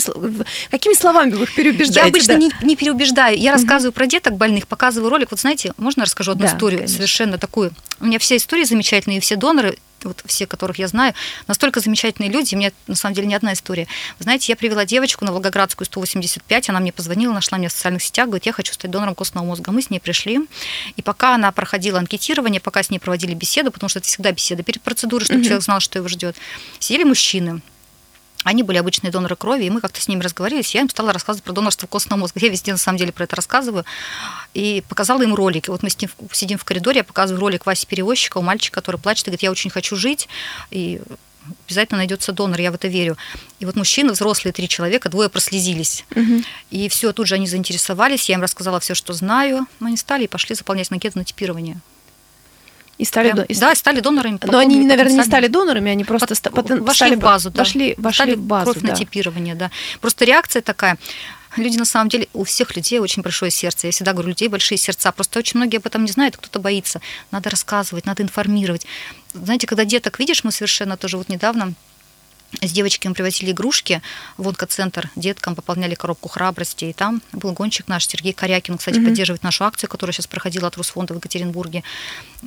какими 0.69 0.93
словами 0.93 1.31
вы 1.31 1.45
их 1.45 1.55
переубеждаете? 1.55 1.99
Я 1.99 2.05
обычно 2.05 2.33
да? 2.35 2.39
не, 2.39 2.51
не 2.61 2.75
переубеждаю. 2.75 3.39
Я 3.39 3.53
рассказываю 3.53 3.91
про 3.91 4.05
деток 4.05 4.37
больных, 4.37 4.67
показываю 4.67 5.09
ролик. 5.09 5.31
Вот 5.31 5.39
знаете, 5.39 5.73
можно 5.77 6.05
расскажу 6.05 6.33
одну 6.33 6.43
да, 6.43 6.53
историю 6.53 6.81
конечно. 6.81 6.97
совершенно 6.97 7.39
такую? 7.39 7.71
У 7.99 8.05
меня 8.05 8.19
все 8.19 8.37
истории 8.37 8.65
замечательные, 8.65 9.19
все 9.19 9.35
доноры 9.35 9.79
вот 10.03 10.23
все, 10.25 10.45
которых 10.45 10.79
я 10.79 10.87
знаю, 10.87 11.13
настолько 11.47 11.79
замечательные 11.79 12.31
люди. 12.31 12.55
У 12.55 12.57
меня, 12.57 12.71
на 12.87 12.95
самом 12.95 13.15
деле, 13.15 13.27
не 13.27 13.35
одна 13.35 13.53
история. 13.53 13.87
Вы 14.19 14.23
знаете, 14.23 14.51
я 14.51 14.55
привела 14.55 14.85
девочку 14.85 15.25
на 15.25 15.31
Волгоградскую 15.31 15.85
185, 15.85 16.69
она 16.69 16.79
мне 16.79 16.91
позвонила, 16.91 17.33
нашла 17.33 17.57
меня 17.57 17.69
в 17.69 17.71
социальных 17.71 18.03
сетях, 18.03 18.27
говорит, 18.27 18.45
я 18.45 18.53
хочу 18.53 18.73
стать 18.73 18.91
донором 18.91 19.15
костного 19.15 19.45
мозга. 19.45 19.71
Мы 19.71 19.81
с 19.81 19.89
ней 19.89 19.99
пришли, 19.99 20.39
и 20.95 21.01
пока 21.01 21.35
она 21.35 21.51
проходила 21.51 21.99
анкетирование, 21.99 22.61
пока 22.61 22.83
с 22.83 22.89
ней 22.89 22.99
проводили 22.99 23.33
беседу, 23.33 23.71
потому 23.71 23.89
что 23.89 23.99
это 23.99 24.07
всегда 24.07 24.31
беседа 24.31 24.63
перед 24.63 24.81
процедурой, 24.81 25.25
чтобы 25.25 25.41
mm-hmm. 25.41 25.43
человек 25.43 25.63
знал, 25.63 25.79
что 25.79 25.99
его 25.99 26.07
ждет, 26.07 26.35
сидели 26.79 27.03
мужчины, 27.03 27.61
они 28.43 28.63
были 28.63 28.77
обычные 28.77 29.11
доноры 29.11 29.35
крови, 29.35 29.65
и 29.65 29.69
мы 29.69 29.81
как-то 29.81 30.01
с 30.01 30.07
ними 30.07 30.21
разговаривались. 30.21 30.73
Я 30.73 30.81
им 30.81 30.89
стала 30.89 31.11
рассказывать 31.13 31.43
про 31.43 31.53
донорство 31.53 31.87
костного 31.87 32.19
мозга. 32.19 32.39
Я 32.39 32.49
везде, 32.49 32.71
на 32.71 32.77
самом 32.77 32.97
деле, 32.97 33.11
про 33.11 33.23
это 33.23 33.35
рассказываю. 33.35 33.85
И 34.53 34.83
показала 34.87 35.21
им 35.21 35.35
ролики. 35.35 35.69
Вот 35.69 35.83
мы 35.83 35.89
с 35.89 35.99
ним 35.99 36.09
сидим 36.31 36.57
в 36.57 36.63
коридоре, 36.63 36.99
я 36.99 37.03
показываю 37.03 37.41
ролик 37.41 37.65
Васи 37.65 37.85
Перевозчика, 37.85 38.37
у 38.37 38.41
мальчика, 38.41 38.75
который 38.75 38.97
плачет 38.97 39.27
и 39.27 39.31
говорит, 39.31 39.43
я 39.43 39.51
очень 39.51 39.69
хочу 39.69 39.95
жить, 39.95 40.27
и 40.71 41.01
обязательно 41.65 41.99
найдется 41.99 42.31
донор, 42.31 42.59
я 42.59 42.71
в 42.71 42.75
это 42.75 42.87
верю. 42.87 43.17
И 43.59 43.65
вот 43.65 43.75
мужчины, 43.75 44.11
взрослые 44.11 44.53
три 44.53 44.67
человека, 44.67 45.09
двое 45.09 45.29
прослезились. 45.29 46.05
Угу. 46.15 46.43
И 46.71 46.89
все, 46.89 47.13
тут 47.13 47.27
же 47.27 47.35
они 47.35 47.47
заинтересовались, 47.47 48.29
я 48.29 48.35
им 48.35 48.41
рассказала 48.41 48.79
все, 48.79 48.95
что 48.95 49.13
знаю. 49.13 49.65
Но 49.79 49.87
они 49.87 49.97
стали 49.97 50.25
и 50.25 50.27
пошли 50.27 50.55
заполнять 50.55 50.91
анкету 50.91 51.17
на 51.17 51.25
типирование. 51.25 51.79
И 52.97 53.05
стали, 53.05 53.31
Прям, 53.31 53.45
и 53.45 53.55
да, 53.55 53.75
стали 53.75 53.99
донорами. 53.99 54.39
Но 54.43 54.57
они, 54.57 54.83
наверное, 54.83 55.17
не 55.17 55.23
стали 55.23 55.47
донорами, 55.47 55.91
они 55.91 56.03
просто 56.03 56.27
Под, 56.27 56.53
потом, 56.53 56.79
вошли 56.79 56.95
стали, 56.95 57.15
в 57.15 57.19
базу. 57.19 57.51
Да. 57.51 57.59
Вошли, 57.59 57.93
вошли 57.97 58.15
стали 58.15 58.35
в 58.35 58.41
базу, 58.41 58.71
кровь 58.71 58.83
да. 58.83 58.89
на 58.89 58.95
типирование, 58.95 59.55
да. 59.55 59.69
Просто 60.01 60.25
реакция 60.25 60.61
такая. 60.63 60.97
Люди, 61.55 61.77
на 61.77 61.85
самом 61.85 62.09
деле, 62.09 62.27
у 62.33 62.43
всех 62.43 62.75
людей 62.75 62.99
очень 62.99 63.21
большое 63.21 63.51
сердце. 63.51 63.87
Я 63.87 63.91
всегда 63.91 64.13
говорю, 64.13 64.27
у 64.27 64.29
людей 64.29 64.47
большие 64.47 64.77
сердца. 64.77 65.11
Просто 65.11 65.39
очень 65.39 65.57
многие 65.57 65.77
об 65.77 65.85
этом 65.85 66.05
не 66.05 66.11
знают, 66.11 66.37
кто-то 66.37 66.59
боится. 66.59 67.01
Надо 67.31 67.49
рассказывать, 67.49 68.05
надо 68.05 68.23
информировать. 68.23 68.85
Знаете, 69.33 69.67
когда 69.67 69.85
деток 69.85 70.19
видишь, 70.19 70.43
мы 70.43 70.51
совершенно 70.51 70.97
тоже 70.97 71.17
вот 71.17 71.29
недавно 71.29 71.73
с 72.61 72.71
девочками 72.71 73.13
привозили 73.13 73.51
игрушки 73.51 74.01
в 74.37 74.47
онкоцентр 74.47 75.09
деткам, 75.15 75.55
пополняли 75.55 75.95
коробку 75.95 76.29
храбрости. 76.29 76.85
И 76.85 76.93
там 76.93 77.21
был 77.33 77.51
гонщик 77.51 77.87
наш 77.87 78.07
Сергей 78.07 78.33
Корякин, 78.33 78.77
кстати, 78.77 78.97
mm-hmm. 78.97 79.05
поддерживает 79.05 79.43
нашу 79.43 79.65
акцию, 79.65 79.89
которая 79.89 80.13
сейчас 80.13 80.27
проходила 80.27 80.67
от 80.67 80.77
Русфонда 80.77 81.13
в 81.13 81.17
Екатеринбурге. 81.17 81.83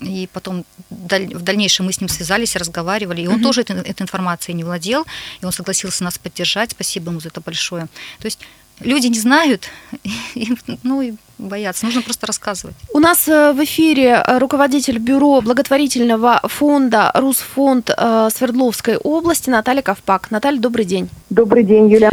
И 0.00 0.28
потом 0.32 0.64
в 0.88 1.42
дальнейшем 1.42 1.86
мы 1.86 1.92
с 1.92 2.00
ним 2.00 2.08
связались, 2.08 2.56
разговаривали. 2.56 3.22
И 3.22 3.26
он 3.26 3.40
mm-hmm. 3.40 3.42
тоже 3.42 3.60
этой, 3.60 3.76
этой 3.76 4.02
информацией 4.02 4.56
не 4.56 4.64
владел, 4.64 5.06
и 5.40 5.44
он 5.44 5.52
согласился 5.52 6.02
нас 6.04 6.18
поддержать. 6.18 6.70
Спасибо 6.72 7.10
ему 7.10 7.20
за 7.20 7.28
это 7.28 7.40
большое. 7.40 7.86
То 8.18 8.26
есть 8.26 8.40
люди 8.80 9.06
не 9.08 9.18
знают, 9.18 9.68
и, 10.34 10.56
ну 10.82 11.02
и 11.02 11.14
бояться, 11.40 11.86
нужно 11.86 12.02
просто 12.02 12.26
рассказывать. 12.26 12.76
У 12.92 12.98
нас 12.98 13.28
э, 13.28 13.52
в 13.52 13.62
эфире 13.64 14.22
э, 14.26 14.38
руководитель 14.38 14.98
бюро 14.98 15.40
благотворительного 15.40 16.40
фонда 16.44 17.10
«Русфонд» 17.14 17.90
э, 17.96 18.28
Свердловской 18.34 18.96
области 18.96 19.50
Наталья 19.50 19.82
Ковпак. 19.82 20.30
Наталья, 20.30 20.60
добрый 20.60 20.84
день. 20.84 21.08
Добрый 21.30 21.64
день, 21.64 21.88
Юля. 21.88 22.10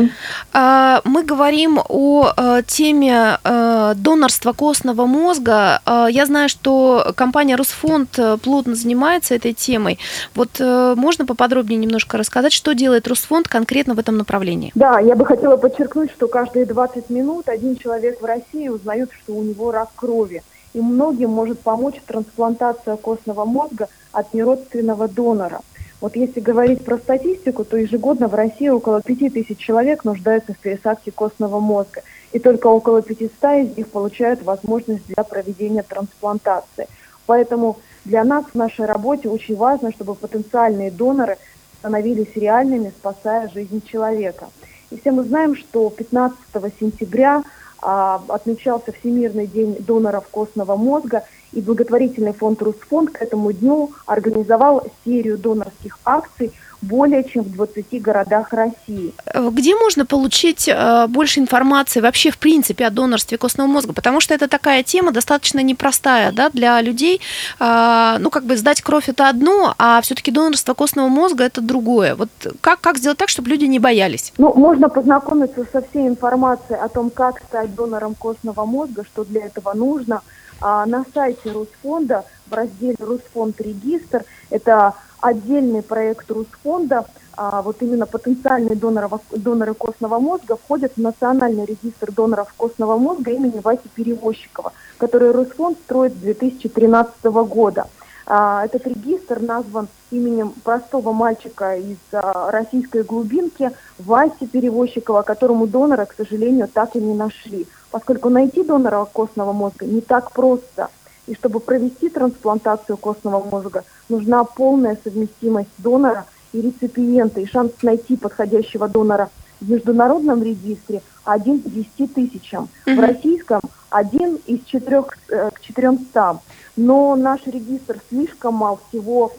Мы 1.03 1.23
говорим 1.23 1.79
о 1.89 2.61
теме 2.67 3.39
донорства 3.43 4.53
костного 4.53 5.05
мозга. 5.05 5.81
Я 5.85 6.25
знаю, 6.27 6.49
что 6.49 7.13
компания 7.15 7.55
«Русфонд» 7.55 8.19
плотно 8.43 8.75
занимается 8.75 9.33
этой 9.33 9.53
темой. 9.53 9.97
Вот 10.35 10.59
можно 10.59 11.25
поподробнее 11.25 11.77
немножко 11.77 12.17
рассказать, 12.17 12.53
что 12.53 12.73
делает 12.73 13.07
«Русфонд» 13.07 13.47
конкретно 13.47 13.95
в 13.95 13.99
этом 13.99 14.17
направлении? 14.17 14.71
Да, 14.75 14.99
я 14.99 15.15
бы 15.15 15.25
хотела 15.25 15.57
подчеркнуть, 15.57 16.11
что 16.11 16.27
каждые 16.27 16.65
20 16.65 17.09
минут 17.09 17.49
один 17.49 17.75
человек 17.75 18.21
в 18.21 18.25
России 18.25 18.67
узнает, 18.67 19.09
что 19.21 19.33
у 19.33 19.43
него 19.43 19.71
рак 19.71 19.89
крови. 19.95 20.43
И 20.73 20.81
многим 20.81 21.29
может 21.29 21.59
помочь 21.59 22.01
трансплантация 22.05 22.97
костного 22.97 23.45
мозга 23.45 23.87
от 24.11 24.33
неродственного 24.33 25.07
донора. 25.07 25.61
Вот 25.99 26.15
если 26.15 26.39
говорить 26.39 26.85
про 26.85 26.97
статистику, 26.97 27.65
то 27.65 27.75
ежегодно 27.75 28.27
в 28.27 28.35
России 28.35 28.69
около 28.69 29.01
5 29.01 29.33
тысяч 29.33 29.57
человек 29.57 30.05
нуждаются 30.05 30.53
в 30.53 30.59
пересадке 30.59 31.11
костного 31.11 31.59
мозга. 31.59 32.03
И 32.33 32.39
только 32.39 32.67
около 32.67 33.01
500 33.01 33.29
из 33.63 33.77
них 33.77 33.87
получают 33.89 34.43
возможность 34.43 35.07
для 35.07 35.23
проведения 35.23 35.81
трансплантации. 35.81 36.87
Поэтому 37.25 37.77
для 38.05 38.23
нас 38.23 38.45
в 38.45 38.55
нашей 38.55 38.85
работе 38.85 39.27
очень 39.27 39.55
важно, 39.55 39.91
чтобы 39.91 40.13
потенциальные 40.13 40.91
доноры 40.91 41.37
становились 41.79 42.35
реальными, 42.35 42.93
спасая 42.97 43.49
жизнь 43.49 43.81
человека. 43.85 44.49
И 44.91 44.99
все 44.99 45.11
мы 45.11 45.23
знаем, 45.23 45.55
что 45.55 45.89
15 45.89 46.37
сентября 46.79 47.43
отмечался 47.81 48.91
Всемирный 48.91 49.47
день 49.47 49.77
доноров 49.79 50.27
костного 50.29 50.75
мозга, 50.75 51.23
и 51.53 51.61
благотворительный 51.61 52.33
фонд 52.33 52.61
«Русфонд» 52.61 53.11
к 53.11 53.21
этому 53.21 53.51
дню 53.53 53.91
организовал 54.05 54.85
серию 55.05 55.37
донорских 55.37 55.97
акций– 56.05 56.51
более 56.81 57.23
чем 57.23 57.43
в 57.43 57.51
20 57.51 58.01
городах 58.01 58.53
России. 58.53 59.13
Э, 59.25 59.49
где 59.51 59.75
можно 59.75 60.05
получить 60.05 60.67
э, 60.67 61.07
больше 61.07 61.39
информации 61.39 62.01
вообще 62.01 62.31
в 62.31 62.37
принципе 62.37 62.85
о 62.85 62.89
донорстве 62.89 63.37
костного 63.37 63.67
мозга? 63.67 63.93
Потому 63.93 64.19
что 64.19 64.33
это 64.33 64.47
такая 64.47 64.83
тема 64.83 65.11
достаточно 65.11 65.59
непростая 65.59 66.31
да, 66.31 66.49
для 66.49 66.81
людей. 66.81 67.21
Э, 67.59 68.17
ну, 68.19 68.29
как 68.29 68.45
бы 68.45 68.57
сдать 68.57 68.81
кровь 68.81 69.09
это 69.09 69.29
одно, 69.29 69.73
а 69.77 70.01
все-таки 70.01 70.31
донорство 70.31 70.73
костного 70.73 71.07
мозга 71.07 71.43
это 71.43 71.61
другое. 71.61 72.15
Вот 72.15 72.29
как, 72.61 72.81
как 72.81 72.97
сделать 72.97 73.17
так, 73.17 73.29
чтобы 73.29 73.49
люди 73.49 73.65
не 73.65 73.79
боялись? 73.79 74.33
Ну, 74.37 74.53
можно 74.53 74.89
познакомиться 74.89 75.65
со 75.71 75.81
всей 75.81 76.07
информацией 76.07 76.79
о 76.79 76.89
том, 76.89 77.09
как 77.09 77.39
стать 77.39 77.73
донором 77.75 78.15
костного 78.15 78.65
мозга, 78.65 79.03
что 79.03 79.23
для 79.23 79.45
этого 79.45 79.73
нужно. 79.73 80.21
А 80.59 80.85
на 80.85 81.05
сайте 81.13 81.51
Русфонда 81.51 82.25
в 82.47 82.53
разделе 82.53 82.95
Русфонд 82.99 83.59
регистр 83.61 84.23
это 84.49 84.93
отдельный 85.21 85.81
проект 85.81 86.29
Русфонда, 86.31 87.05
а, 87.35 87.61
вот 87.61 87.81
именно 87.81 88.05
потенциальные 88.05 88.75
доноры, 88.75 89.09
доноры 89.31 89.73
костного 89.73 90.19
мозга 90.19 90.55
входят 90.55 90.93
в 90.95 91.01
национальный 91.01 91.65
регистр 91.65 92.11
доноров 92.11 92.53
костного 92.57 92.97
мозга 92.97 93.31
имени 93.31 93.59
Васи 93.63 93.87
Перевозчикова, 93.93 94.73
который 94.97 95.31
Русфонд 95.31 95.77
строит 95.85 96.13
с 96.13 96.17
2013 96.17 97.25
года. 97.25 97.87
А, 98.25 98.65
этот 98.65 98.85
регистр 98.87 99.39
назван 99.39 99.87
именем 100.11 100.53
простого 100.63 101.13
мальчика 101.13 101.77
из 101.77 101.97
а, 102.11 102.51
российской 102.51 103.03
глубинки 103.03 103.71
Васи 103.99 104.47
Перевозчикова, 104.47 105.21
которому 105.21 105.67
донора, 105.67 106.05
к 106.05 106.15
сожалению, 106.17 106.67
так 106.67 106.95
и 106.95 106.99
не 106.99 107.13
нашли. 107.13 107.67
Поскольку 107.91 108.29
найти 108.29 108.63
донора 108.63 109.05
костного 109.05 109.53
мозга 109.53 109.85
не 109.85 110.01
так 110.01 110.31
просто– 110.31 110.89
и 111.27 111.35
чтобы 111.35 111.59
провести 111.59 112.09
трансплантацию 112.09 112.97
костного 112.97 113.43
мозга, 113.43 113.83
нужна 114.09 114.43
полная 114.43 114.97
совместимость 115.03 115.69
донора 115.77 116.25
и 116.53 116.61
реципиента, 116.61 117.41
и 117.41 117.45
шанс 117.45 117.71
найти 117.81 118.15
подходящего 118.15 118.87
донора 118.87 119.29
в 119.59 119.69
международном 119.69 120.41
регистре 120.41 121.01
один 121.25 121.61
к 121.61 121.69
10 121.69 122.13
тысячам. 122.13 122.69
Mm-hmm. 122.85 122.95
В 122.95 122.99
российском 122.99 123.61
один 123.89 124.35
из 124.45 124.63
четырех 124.65 125.17
э, 125.29 125.49
к 125.51 125.61
400. 125.61 126.39
Но 126.77 127.15
наш 127.15 127.45
регистр 127.45 127.99
слишком 128.09 128.55
мал, 128.55 128.79
всего 128.89 129.33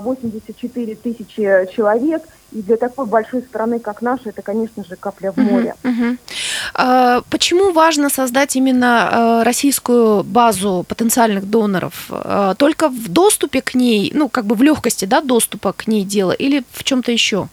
84 0.00 0.92
а, 0.92 0.96
тысячи 0.96 1.74
человек, 1.74 2.22
и 2.52 2.62
для 2.62 2.76
такой 2.76 3.06
большой 3.06 3.42
страны, 3.42 3.78
как 3.78 4.02
наша, 4.02 4.28
это, 4.28 4.42
конечно 4.42 4.84
же, 4.84 4.96
капля 4.96 5.32
в 5.32 5.38
море. 5.38 5.74
Uh-huh, 5.82 5.90
uh-huh. 5.90 6.18
А, 6.74 7.22
почему 7.30 7.72
важно 7.72 8.10
создать 8.10 8.56
именно 8.56 9.08
а, 9.40 9.44
российскую 9.44 10.22
базу 10.22 10.84
потенциальных 10.88 11.48
доноров? 11.48 12.08
А, 12.10 12.54
только 12.54 12.88
в 12.88 13.08
доступе 13.08 13.62
к 13.62 13.74
ней, 13.74 14.10
ну, 14.14 14.28
как 14.28 14.44
бы 14.44 14.54
в 14.54 14.62
легкости, 14.62 15.04
да, 15.04 15.20
доступа 15.20 15.72
к 15.72 15.86
ней 15.86 16.04
дело, 16.04 16.32
или 16.32 16.64
в 16.72 16.84
чем-то 16.84 17.10
еще? 17.10 17.48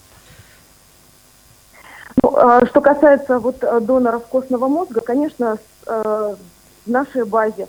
Ну, 2.22 2.32
что 2.65 2.82
касается 2.82 3.39
вот 3.39 3.60
доноров 3.60 4.26
костного 4.28 4.68
мозга, 4.68 5.00
конечно, 5.00 5.58
в 5.86 6.38
нашей 6.86 7.24
базе 7.24 7.68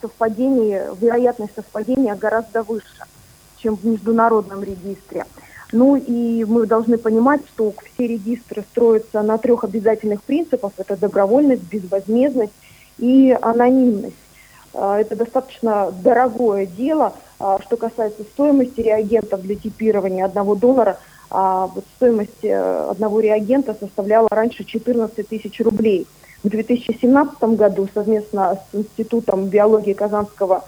совпадение, 0.00 0.90
вероятность 1.00 1.54
совпадения 1.54 2.16
гораздо 2.16 2.62
выше, 2.62 3.04
чем 3.64 3.76
в 3.76 3.84
международном 3.84 4.62
регистре. 4.62 5.24
Ну 5.72 5.96
и 5.96 6.44
мы 6.44 6.66
должны 6.66 6.98
понимать, 6.98 7.40
что 7.48 7.72
все 7.94 8.06
регистры 8.06 8.62
строятся 8.70 9.22
на 9.22 9.38
трех 9.38 9.64
обязательных 9.64 10.22
принципах. 10.22 10.72
Это 10.76 10.96
добровольность, 10.96 11.62
безвозмездность 11.62 12.52
и 12.98 13.36
анонимность. 13.40 14.14
А, 14.74 15.00
это 15.00 15.16
достаточно 15.16 15.90
дорогое 16.02 16.66
дело. 16.66 17.14
А, 17.40 17.58
что 17.60 17.76
касается 17.76 18.22
стоимости 18.22 18.82
реагентов 18.82 19.40
для 19.40 19.56
типирования 19.56 20.24
одного 20.24 20.54
донора, 20.54 20.98
а, 21.30 21.70
стоимость 21.96 22.44
э, 22.44 22.90
одного 22.90 23.18
реагента 23.18 23.74
составляла 23.74 24.28
раньше 24.30 24.62
14 24.62 25.26
тысяч 25.26 25.58
рублей. 25.60 26.06
В 26.44 26.50
2017 26.50 27.42
году 27.56 27.88
совместно 27.92 28.60
с 28.70 28.76
Институтом 28.76 29.46
биологии 29.46 29.94
Казанского 29.94 30.64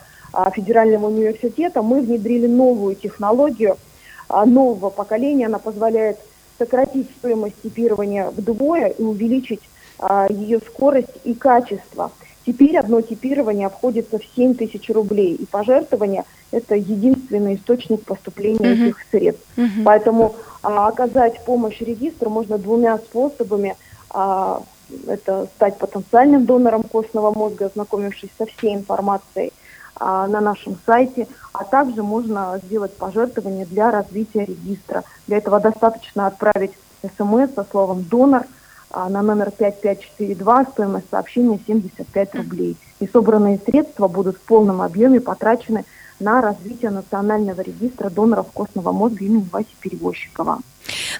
федерального 0.54 1.06
университета 1.06 1.82
мы 1.82 2.00
внедрили 2.00 2.46
новую 2.46 2.94
технологию– 2.94 3.76
а, 4.28 4.44
нового 4.44 4.90
поколения. 4.90 5.46
Она 5.46 5.58
позволяет 5.58 6.18
сократить 6.58 7.08
стоимость 7.18 7.60
типирования 7.62 8.30
вдвое 8.30 8.88
и 8.88 9.02
увеличить 9.02 9.60
а, 9.98 10.26
ее 10.28 10.58
скорость 10.58 11.14
и 11.24 11.34
качество. 11.34 12.10
Теперь 12.46 12.76
одно 12.78 13.00
типирование 13.00 13.66
обходится 13.66 14.18
в 14.18 14.24
7 14.36 14.54
тысяч 14.54 14.88
рублей, 14.90 15.34
и 15.34 15.46
пожертвование– 15.46 16.24
это 16.52 16.76
единственный 16.76 17.56
источник 17.56 18.04
поступления 18.04 18.72
uh-huh. 18.72 18.84
этих 18.84 18.98
средств. 19.10 19.44
Uh-huh. 19.56 19.82
Поэтому 19.84 20.36
а, 20.62 20.86
оказать 20.88 21.44
помощь 21.44 21.80
регистру 21.80 22.30
можно 22.30 22.56
двумя 22.58 22.98
способами. 22.98 23.76
А, 24.10 24.62
это 25.08 25.48
стать 25.56 25.78
потенциальным 25.78 26.46
донором 26.46 26.84
костного 26.84 27.34
мозга, 27.34 27.66
ознакомившись 27.66 28.30
со 28.38 28.46
всей 28.46 28.74
информацией– 28.74 29.52
а, 29.62 29.65
на 29.98 30.40
нашем 30.40 30.76
сайте, 30.84 31.26
а 31.52 31.64
также 31.64 32.02
можно 32.02 32.60
сделать 32.64 32.94
пожертвование 32.96 33.64
для 33.66 33.90
развития 33.90 34.44
регистра. 34.44 35.04
Для 35.26 35.38
этого 35.38 35.60
достаточно 35.60 36.26
отправить 36.26 36.72
смс 37.16 37.54
со 37.54 37.66
словом 37.70 38.02
«донор» 38.02 38.44
а, 38.90 39.08
на 39.08 39.22
номер 39.22 39.50
5542, 39.50 40.64
стоимость 40.66 41.10
сообщения 41.10 41.60
75 41.66 42.34
рублей. 42.34 42.76
И 43.00 43.06
собранные 43.06 43.58
средства 43.58 44.08
будут 44.08 44.36
в 44.36 44.40
полном 44.40 44.80
объеме 44.80 45.20
потрачены 45.20 45.84
на 46.20 46.40
развитие 46.40 46.90
национального 46.90 47.60
регистра 47.60 48.10
доноров 48.10 48.46
костного 48.52 48.92
мозга 48.92 49.24
имени 49.24 49.46
Васи 49.52 49.74
Перевозчикова. 49.80 50.60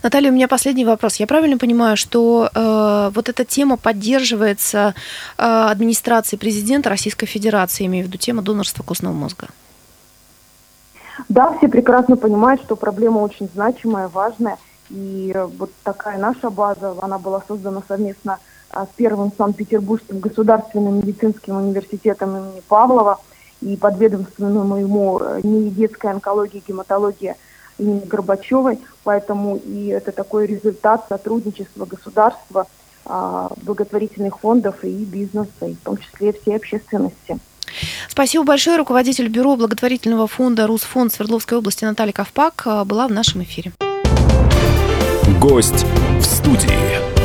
Наталья, 0.02 0.30
у 0.30 0.35
меня 0.35 0.48
последний 0.48 0.85
вопрос. 0.85 1.16
Я 1.16 1.26
правильно 1.26 1.59
понимаю, 1.59 1.96
что 1.96 2.48
э, 2.54 3.11
вот 3.14 3.28
эта 3.28 3.44
тема 3.44 3.76
поддерживается 3.76 4.94
э, 5.38 5.42
администрацией 5.42 6.38
президента 6.38 6.88
Российской 6.88 7.26
Федерации, 7.26 7.87
имею 7.87 8.04
в 8.04 8.09
виду 8.09 8.18
тема 8.18 8.42
донорства 8.42 8.82
костного 8.82 9.12
мозга? 9.12 9.48
Да, 11.28 11.56
все 11.59 11.68
прекрасно 11.68 12.16
понимают, 12.16 12.62
что 12.62 12.76
проблема 12.76 13.18
очень 13.18 13.48
значимая, 13.52 14.09
важная. 14.09 14.59
И 14.90 15.35
вот 15.59 15.70
такая 15.82 16.18
наша 16.18 16.50
база, 16.50 16.94
она 17.00 17.18
была 17.18 17.42
создана 17.48 17.82
совместно 17.88 18.38
а, 18.70 18.85
с 18.85 18.88
первым 18.96 19.32
Санкт-Петербургским 19.37 20.20
государственным 20.20 20.98
медицинским 20.98 21.56
университетом 21.56 22.37
имени 22.37 22.62
Павлова 22.68 23.18
и 23.66 23.76
подведомственному 23.76 24.76
ему 24.76 25.20
э, 25.20 25.40
НИИ 25.42 25.70
детская 25.70 26.12
онкология 26.12 26.61
и 26.61 26.64
гематология 26.66 27.37
имени 27.79 28.05
Горбачевой, 28.07 28.79
поэтому 29.05 29.57
и 29.57 29.88
это 29.88 30.12
такой 30.12 30.46
результат 30.46 31.07
сотрудничества 31.09 31.85
государства, 31.85 32.66
а, 33.05 33.50
благотворительных 33.62 34.38
фондов 34.40 34.83
и 34.83 35.05
бизнеса, 35.05 35.66
и 35.66 35.74
в 35.74 35.81
том 35.81 35.98
числе 35.98 36.33
всей 36.33 36.57
общественности. 36.57 37.38
Спасибо 38.09 38.44
большое. 38.44 38.79
Руководитель 38.79 39.29
бюро 39.29 39.57
благотворительного 39.57 40.26
фонда 40.26 40.66
«Русфонд» 40.66 41.12
Свердловской 41.12 41.59
области 41.59 41.85
Наталья 41.85 42.12
Ковпак 42.12 42.62
а, 42.64 42.85
была 42.85 43.09
в 43.09 43.12
нашем 43.12 43.42
эфире. 43.42 43.72
Гость 45.40 45.85
в 46.18 46.24
студии. 46.24 47.15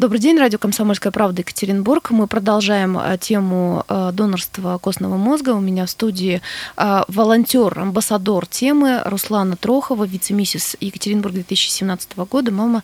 Добрый 0.00 0.18
день, 0.18 0.38
радио 0.38 0.58
«Комсомольская 0.58 1.12
правда» 1.12 1.42
Екатеринбург. 1.42 2.10
Мы 2.10 2.26
продолжаем 2.26 2.96
э, 2.96 3.18
тему 3.18 3.84
э, 3.86 4.12
донорства 4.14 4.78
костного 4.78 5.18
мозга. 5.18 5.50
У 5.50 5.60
меня 5.60 5.84
в 5.84 5.90
студии 5.90 6.40
э, 6.78 7.02
волонтер, 7.08 7.78
амбассадор 7.78 8.46
темы 8.46 9.02
Руслана 9.04 9.58
Трохова, 9.58 10.04
вице-миссис 10.04 10.78
Екатеринбург 10.80 11.34
2017 11.34 12.16
года, 12.16 12.50
мама 12.50 12.82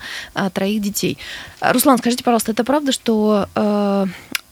троих 0.52 0.82
детей. 0.82 1.16
Руслан, 1.62 1.96
скажите, 1.96 2.22
пожалуйста, 2.22 2.52
это 2.52 2.64
правда, 2.64 2.92
что 2.92 3.48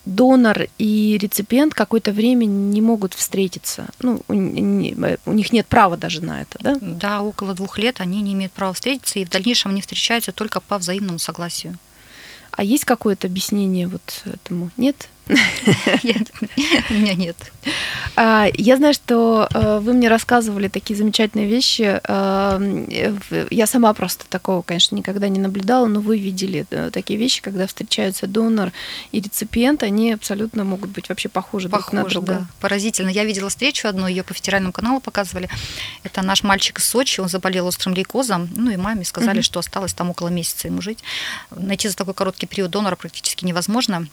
донор 0.07 0.67
и 0.79 1.19
реципиент 1.21 1.75
какое-то 1.75 2.13
время 2.13 2.47
не 2.47 2.81
могут 2.81 3.13
встретиться. 3.13 3.89
Ну, 4.01 4.23
у, 4.27 4.33
них 4.33 5.53
нет 5.53 5.67
права 5.67 5.99
даже 5.99 6.23
на 6.23 6.41
это, 6.41 6.59
да? 6.61 6.77
Да, 6.81 7.21
около 7.21 7.53
двух 7.53 7.79
лет 7.79 8.01
они 8.01 8.23
не 8.23 8.33
имеют 8.33 8.55
права 8.55 8.73
встретиться, 8.73 9.19
и 9.19 9.27
в 9.27 9.29
дальнейшем 9.29 9.73
они 9.73 9.83
встречаются 9.83 10.33
только 10.33 10.61
по 10.61 10.79
взаимному 10.79 11.19
согласию. 11.19 11.77
А 12.57 12.63
есть 12.63 12.85
какое-то 12.85 13.27
объяснение 13.27 13.89
вот 13.89 14.23
этому? 14.25 14.71
Нет? 14.77 15.09
У 16.91 16.95
меня 16.95 17.15
нет. 17.15 17.37
А, 18.17 18.47
я 18.55 18.77
знаю, 18.77 18.95
что 18.95 19.49
э, 19.53 19.79
вы 19.81 19.95
мне 19.95 20.09
рассказывали 20.09 20.69
такие 20.69 20.97
замечательные 20.97 21.49
вещи. 21.49 22.01
А, 22.05 22.61
я 23.51 23.67
сама 23.67 23.93
просто 23.95 24.27
такого, 24.29 24.63
конечно, 24.63 24.95
никогда 24.97 25.29
не 25.29 25.41
наблюдала, 25.41 25.87
но 25.87 26.01
вы 26.01 26.19
видели 26.19 26.67
такие 26.93 27.19
вещи, 27.19 27.43
когда 27.43 27.67
встречаются 27.67 28.27
донор 28.27 28.73
и 29.13 29.21
реципиент, 29.21 29.83
они 29.83 30.13
абсолютно 30.13 30.65
могут 30.65 30.91
быть 30.91 31.09
вообще 31.09 31.29
похожи, 31.29 31.69
похожи 31.69 31.91
друг 31.91 32.05
на 32.05 32.11
друга. 32.11 32.35
Да. 32.41 32.47
Поразительно. 32.61 33.09
Я 33.09 33.25
видела 33.25 33.49
встречу 33.49 33.89
одну, 33.89 34.07
ее 34.07 34.23
по 34.23 34.35
федеральному 34.35 34.73
каналу 34.73 35.01
показывали. 35.01 35.49
Это 36.03 36.23
наш 36.23 36.43
мальчик 36.43 36.79
из 36.79 36.85
Сочи, 36.85 37.21
он 37.21 37.29
заболел 37.29 37.67
острым 37.67 37.95
лейкозом, 37.95 38.49
ну 38.55 38.71
и 38.71 38.77
маме 38.77 39.05
сказали, 39.05 39.41
что 39.41 39.61
осталось 39.61 39.95
там 39.95 40.11
около 40.11 40.29
месяца 40.29 40.69
ему 40.69 40.81
жить. 40.81 41.03
Найти 41.51 41.89
за 41.89 41.97
такой 41.97 42.15
короткий 42.15 42.47
период 42.47 42.71
донора 42.71 42.97
практически 42.97 43.45
невозможно. 43.45 44.07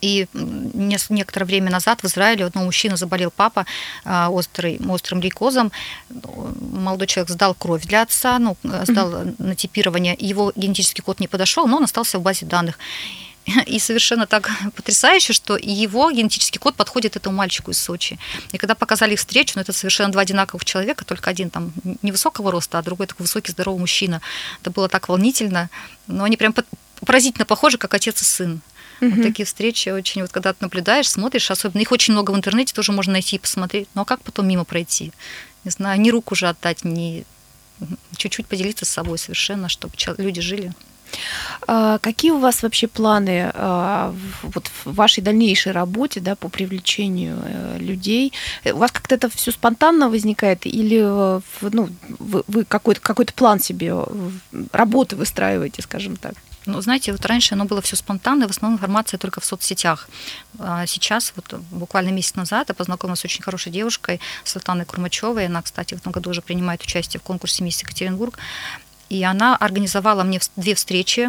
И 0.00 0.26
некоторое 0.32 1.46
время 1.46 1.70
назад 1.70 2.02
в 2.02 2.06
Израиле 2.06 2.44
у 2.44 2.46
одного 2.48 2.66
мужчины 2.66 2.96
заболел 2.96 3.30
папа 3.30 3.66
а, 4.04 4.30
острый, 4.30 4.80
острым 4.88 5.20
лейкозом. 5.20 5.70
Молодой 6.10 7.06
человек 7.06 7.30
сдал 7.30 7.54
кровь 7.54 7.84
для 7.84 8.02
отца, 8.02 8.38
ну, 8.38 8.56
сдал 8.62 9.12
mm-hmm. 9.12 9.34
на 9.38 9.54
типирование. 9.54 10.16
Его 10.18 10.52
генетический 10.56 11.02
код 11.02 11.20
не 11.20 11.28
подошел, 11.28 11.66
но 11.66 11.76
он 11.76 11.84
остался 11.84 12.18
в 12.18 12.22
базе 12.22 12.46
данных. 12.46 12.78
И 13.66 13.78
совершенно 13.78 14.26
так 14.26 14.50
потрясающе, 14.76 15.32
что 15.32 15.56
его 15.56 16.10
генетический 16.10 16.58
код 16.58 16.76
подходит 16.76 17.16
этому 17.16 17.36
мальчику 17.36 17.70
из 17.70 17.78
Сочи. 17.78 18.18
И 18.52 18.58
когда 18.58 18.74
показали 18.74 19.14
их 19.14 19.18
встречу, 19.18 19.54
ну, 19.56 19.62
это 19.62 19.72
совершенно 19.72 20.12
два 20.12 20.22
одинаковых 20.22 20.64
человека, 20.64 21.04
только 21.04 21.30
один 21.30 21.50
там 21.50 21.72
невысокого 22.02 22.50
роста, 22.50 22.78
а 22.78 22.82
другой 22.82 23.06
такой 23.06 23.24
высокий, 23.24 23.52
здоровый 23.52 23.80
мужчина. 23.80 24.20
Это 24.60 24.70
было 24.70 24.88
так 24.88 25.08
волнительно. 25.08 25.70
Но 26.06 26.24
они 26.24 26.36
прям 26.36 26.54
поразительно 27.04 27.44
похожи, 27.44 27.78
как 27.78 27.94
отец 27.94 28.22
и 28.22 28.24
сын. 28.24 28.60
Угу. 29.02 29.16
Вот 29.16 29.22
такие 29.22 29.44
встречи 29.44 29.88
очень, 29.88 30.22
вот 30.22 30.30
когда 30.30 30.52
ты 30.52 30.58
наблюдаешь, 30.60 31.10
смотришь, 31.10 31.50
особенно 31.50 31.80
их 31.80 31.90
очень 31.90 32.12
много 32.14 32.30
в 32.30 32.36
интернете, 32.36 32.72
тоже 32.72 32.92
можно 32.92 33.14
найти 33.14 33.36
и 33.36 33.38
посмотреть. 33.38 33.88
Ну 33.94 34.02
а 34.02 34.04
как 34.04 34.22
потом 34.22 34.46
мимо 34.46 34.64
пройти? 34.64 35.12
Не 35.64 35.72
знаю, 35.72 36.00
ни 36.00 36.10
руку 36.10 36.34
уже 36.34 36.48
отдать, 36.48 36.84
ни 36.84 37.24
чуть-чуть 38.16 38.46
поделиться 38.46 38.84
с 38.84 38.90
собой 38.90 39.18
совершенно, 39.18 39.68
чтобы 39.68 39.94
люди 40.18 40.40
жили. 40.40 40.72
А 41.66 41.98
какие 41.98 42.30
у 42.30 42.38
вас 42.38 42.62
вообще 42.62 42.86
планы 42.86 43.50
а, 43.52 44.14
вот 44.42 44.70
в 44.84 44.94
вашей 44.94 45.22
дальнейшей 45.22 45.72
работе 45.72 46.20
да, 46.20 46.36
по 46.36 46.48
привлечению 46.48 47.38
э, 47.44 47.78
людей? 47.80 48.32
У 48.64 48.76
вас 48.78 48.92
как-то 48.92 49.16
это 49.16 49.28
все 49.28 49.50
спонтанно 49.50 50.08
возникает 50.08 50.64
или 50.64 51.00
э, 51.02 51.40
ну, 51.60 51.88
вы, 52.18 52.64
какой-то 52.64 53.00
какой 53.02 53.26
план 53.26 53.60
себе 53.60 53.92
э, 53.94 54.32
работы 54.72 55.16
выстраиваете, 55.16 55.82
скажем 55.82 56.16
так? 56.16 56.34
Ну, 56.66 56.80
знаете, 56.80 57.12
вот 57.12 57.24
раньше 57.26 57.54
оно 57.54 57.64
было 57.64 57.82
все 57.82 57.96
спонтанно, 57.96 58.46
в 58.46 58.50
основном 58.50 58.78
информация 58.78 59.18
только 59.18 59.40
в 59.40 59.44
соцсетях. 59.44 60.08
А 60.58 60.86
сейчас, 60.86 61.32
вот 61.36 61.60
буквально 61.70 62.10
месяц 62.10 62.34
назад, 62.34 62.68
я 62.68 62.74
познакомилась 62.74 63.20
с 63.20 63.24
очень 63.24 63.42
хорошей 63.42 63.72
девушкой, 63.72 64.20
Светланой 64.44 64.84
Курмачевой. 64.84 65.46
Она, 65.46 65.62
кстати, 65.62 65.94
в 65.94 65.98
этом 65.98 66.12
году 66.12 66.30
уже 66.30 66.42
принимает 66.42 66.82
участие 66.82 67.20
в 67.20 67.22
конкурсе 67.22 67.64
«Мисс 67.64 67.80
Екатеринбург». 67.80 68.38
И 69.08 69.22
она 69.24 69.56
организовала 69.56 70.22
мне 70.22 70.40
две 70.56 70.74
встречи 70.74 71.28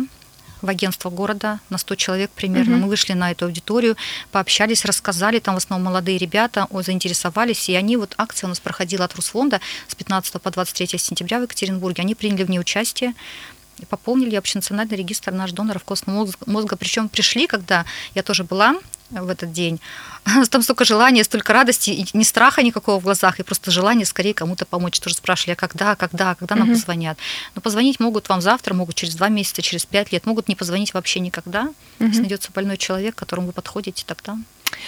в 0.64 0.70
агентство 0.70 1.10
города 1.10 1.60
на 1.70 1.78
100 1.78 1.96
человек 1.96 2.32
примерно. 2.32 2.76
Угу. 2.76 2.84
Мы 2.84 2.88
вышли 2.88 3.14
на 3.14 3.32
эту 3.32 3.46
аудиторию, 3.46 3.98
пообщались, 4.32 4.86
рассказали, 4.86 5.40
там 5.40 5.56
в 5.56 5.58
основном 5.58 5.88
молодые 5.88 6.18
ребята 6.18 6.68
о, 6.70 6.82
заинтересовались, 6.82 7.68
и 7.70 7.76
они, 7.76 7.98
вот 7.98 8.16
акция 8.18 8.48
у 8.48 8.50
нас 8.50 8.62
проходила 8.62 9.04
от 9.06 9.14
Русфонда 9.16 9.60
с 9.90 9.96
15 9.96 10.42
по 10.42 10.50
23 10.50 10.98
сентября 10.98 11.40
в 11.40 11.44
Екатеринбурге, 11.44 12.04
они 12.04 12.16
приняли 12.16 12.44
в 12.44 12.50
ней 12.50 12.60
участие, 12.60 13.14
и 13.80 13.86
пополнили 13.86 14.36
общенациональный 14.36 14.98
регистр 14.98 15.32
наш 15.32 15.52
доноров 15.52 15.84
костного 15.84 16.30
мозга. 16.46 16.76
Причем 16.76 17.10
пришли, 17.10 17.48
когда 17.48 17.86
я 18.16 18.24
тоже 18.24 18.44
была 18.44 18.76
в 19.10 19.30
этот 19.30 19.52
день. 19.52 19.80
Там 20.50 20.62
столько 20.62 20.86
желания, 20.86 21.24
столько 21.24 21.54
радости, 21.54 21.90
и 21.92 22.06
ни 22.14 22.24
страха 22.24 22.64
никакого 22.64 23.00
в 23.00 23.04
глазах, 23.04 23.40
и 23.40 23.44
просто 23.44 23.72
желание 23.72 24.06
скорее 24.06 24.34
кому-то 24.34 24.66
помочь. 24.66 25.00
Тоже 25.00 25.16
спрашивали, 25.16 25.54
а 25.54 25.56
когда, 25.56 25.96
когда, 25.96 26.36
когда 26.36 26.56
нам 26.56 26.70
uh-huh. 26.70 26.74
позвонят. 26.74 27.18
Но 27.56 27.62
позвонить 27.62 28.00
могут 28.00 28.30
вам 28.30 28.42
завтра, 28.42 28.74
могут 28.74 28.96
через 28.96 29.16
два 29.16 29.30
месяца, 29.30 29.62
через 29.62 29.86
пять 29.86 30.12
лет, 30.12 30.26
могут 30.26 30.48
не 30.48 30.56
позвонить 30.56 30.94
вообще 30.94 31.20
никогда. 31.20 31.70
Uh-huh. 32.00 32.08
Если 32.08 32.22
найдется 32.22 32.52
больной 32.54 32.78
человек, 32.78 33.16
к 33.16 33.20
которому 33.20 33.48
вы 33.48 33.54
подходите, 33.54 34.04
тогда 34.06 34.38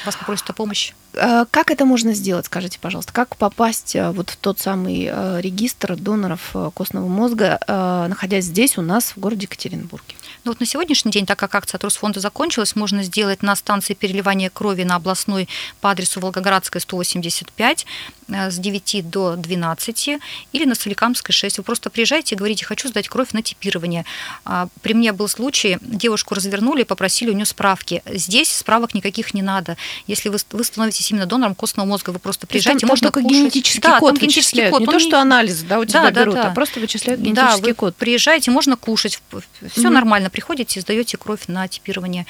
вас 0.06 0.15
попросят 0.15 0.50
о 0.50 0.54
помощи. 0.54 0.95
А 1.17 1.45
как 1.45 1.71
это 1.71 1.86
можно 1.86 2.13
сделать, 2.13 2.45
скажите, 2.45 2.80
пожалуйста? 2.80 3.13
Как 3.13 3.36
попасть 3.38 3.95
э, 3.95 4.12
вот 4.12 4.32
в 4.32 4.38
тот 4.38 4.60
самый 4.60 5.10
э, 5.12 5.41
регистр 5.41 5.95
доноров 5.95 6.51
э, 6.54 6.71
костного 6.73 7.08
мозга, 7.08 7.60
находясь 7.67 8.45
здесь 8.45 8.78
у 8.78 8.82
нас 8.82 9.15
в 9.15 9.19
городе 9.19 9.43
Екатеринбурге? 9.43 10.15
Ну 10.43 10.51
вот 10.51 10.60
на 10.60 10.65
сегодняшний 10.65 11.12
день, 11.12 11.25
так 11.25 11.39
как 11.39 11.56
акция 11.56 11.80
Трусфонда 11.80 12.19
закончилась, 12.19 12.75
можно 12.75 13.04
сделать 13.04 13.41
на 13.41 13.56
станции 13.56 13.93
переливания 13.93 14.49
крови 14.49 14.84
на 14.84 14.95
областной 14.95 15.47
по 15.82 15.91
адресу 15.91 16.19
Волгоградская 16.19 16.80
185 16.82 17.86
с 18.28 18.58
9 18.58 19.10
до 19.10 19.36
12 19.36 20.10
или 20.51 20.65
на 20.65 20.75
Соликамской 20.75 21.34
6. 21.34 21.60
Вы 21.60 21.63
просто 21.63 21.89
приезжаете 21.89 22.36
и 22.36 22.38
говорите, 22.38 22.65
хочу 22.65 22.88
сдать 22.89 23.08
кровь 23.08 23.32
на 23.34 23.41
типирование. 23.41 24.06
А, 24.43 24.67
при 24.82 24.93
мне 24.93 25.13
был 25.13 25.28
случай, 25.28 25.78
девушку 25.82 26.36
развернули, 26.36 26.84
попросили 26.84 27.30
у 27.30 27.34
нее 27.34 27.45
справки. 27.45 28.01
Здесь 28.06 28.51
справок 28.51 28.93
никаких 28.93 29.34
не 29.34 29.41
надо. 29.41 29.78
Если 30.08 30.30
вы, 30.30 30.38
вы 30.51 30.63
становитесь 30.63 31.04
именно 31.11 31.25
донором 31.25 31.55
костного 31.55 31.87
мозга, 31.87 32.11
вы 32.11 32.19
просто 32.19 32.47
приезжаете, 32.47 32.81
там, 32.81 32.89
можно 32.89 33.11
там 33.11 33.13
только 33.13 33.27
кушать. 33.27 33.41
генетический 33.41 33.81
да, 33.81 33.99
код 33.99 34.17
генетический 34.17 34.69
код. 34.69 34.81
Не 34.81 34.87
то, 34.87 34.99
что 34.99 35.19
анализ, 35.19 35.61
да, 35.63 35.79
у 35.79 35.85
тебя 35.85 36.11
да, 36.11 36.21
берут, 36.21 36.35
да, 36.35 36.49
а 36.49 36.53
просто 36.53 36.79
вычисляют 36.79 37.21
генетический 37.21 37.61
да, 37.61 37.67
вы 37.67 37.73
код. 37.73 37.95
приезжаете, 37.95 38.51
можно 38.51 38.75
кушать, 38.75 39.21
все 39.29 39.81
mm-hmm. 39.81 39.89
нормально, 39.89 40.29
приходите, 40.29 40.81
сдаете 40.81 41.17
кровь 41.17 41.41
на 41.47 41.67
типирование. 41.67 42.25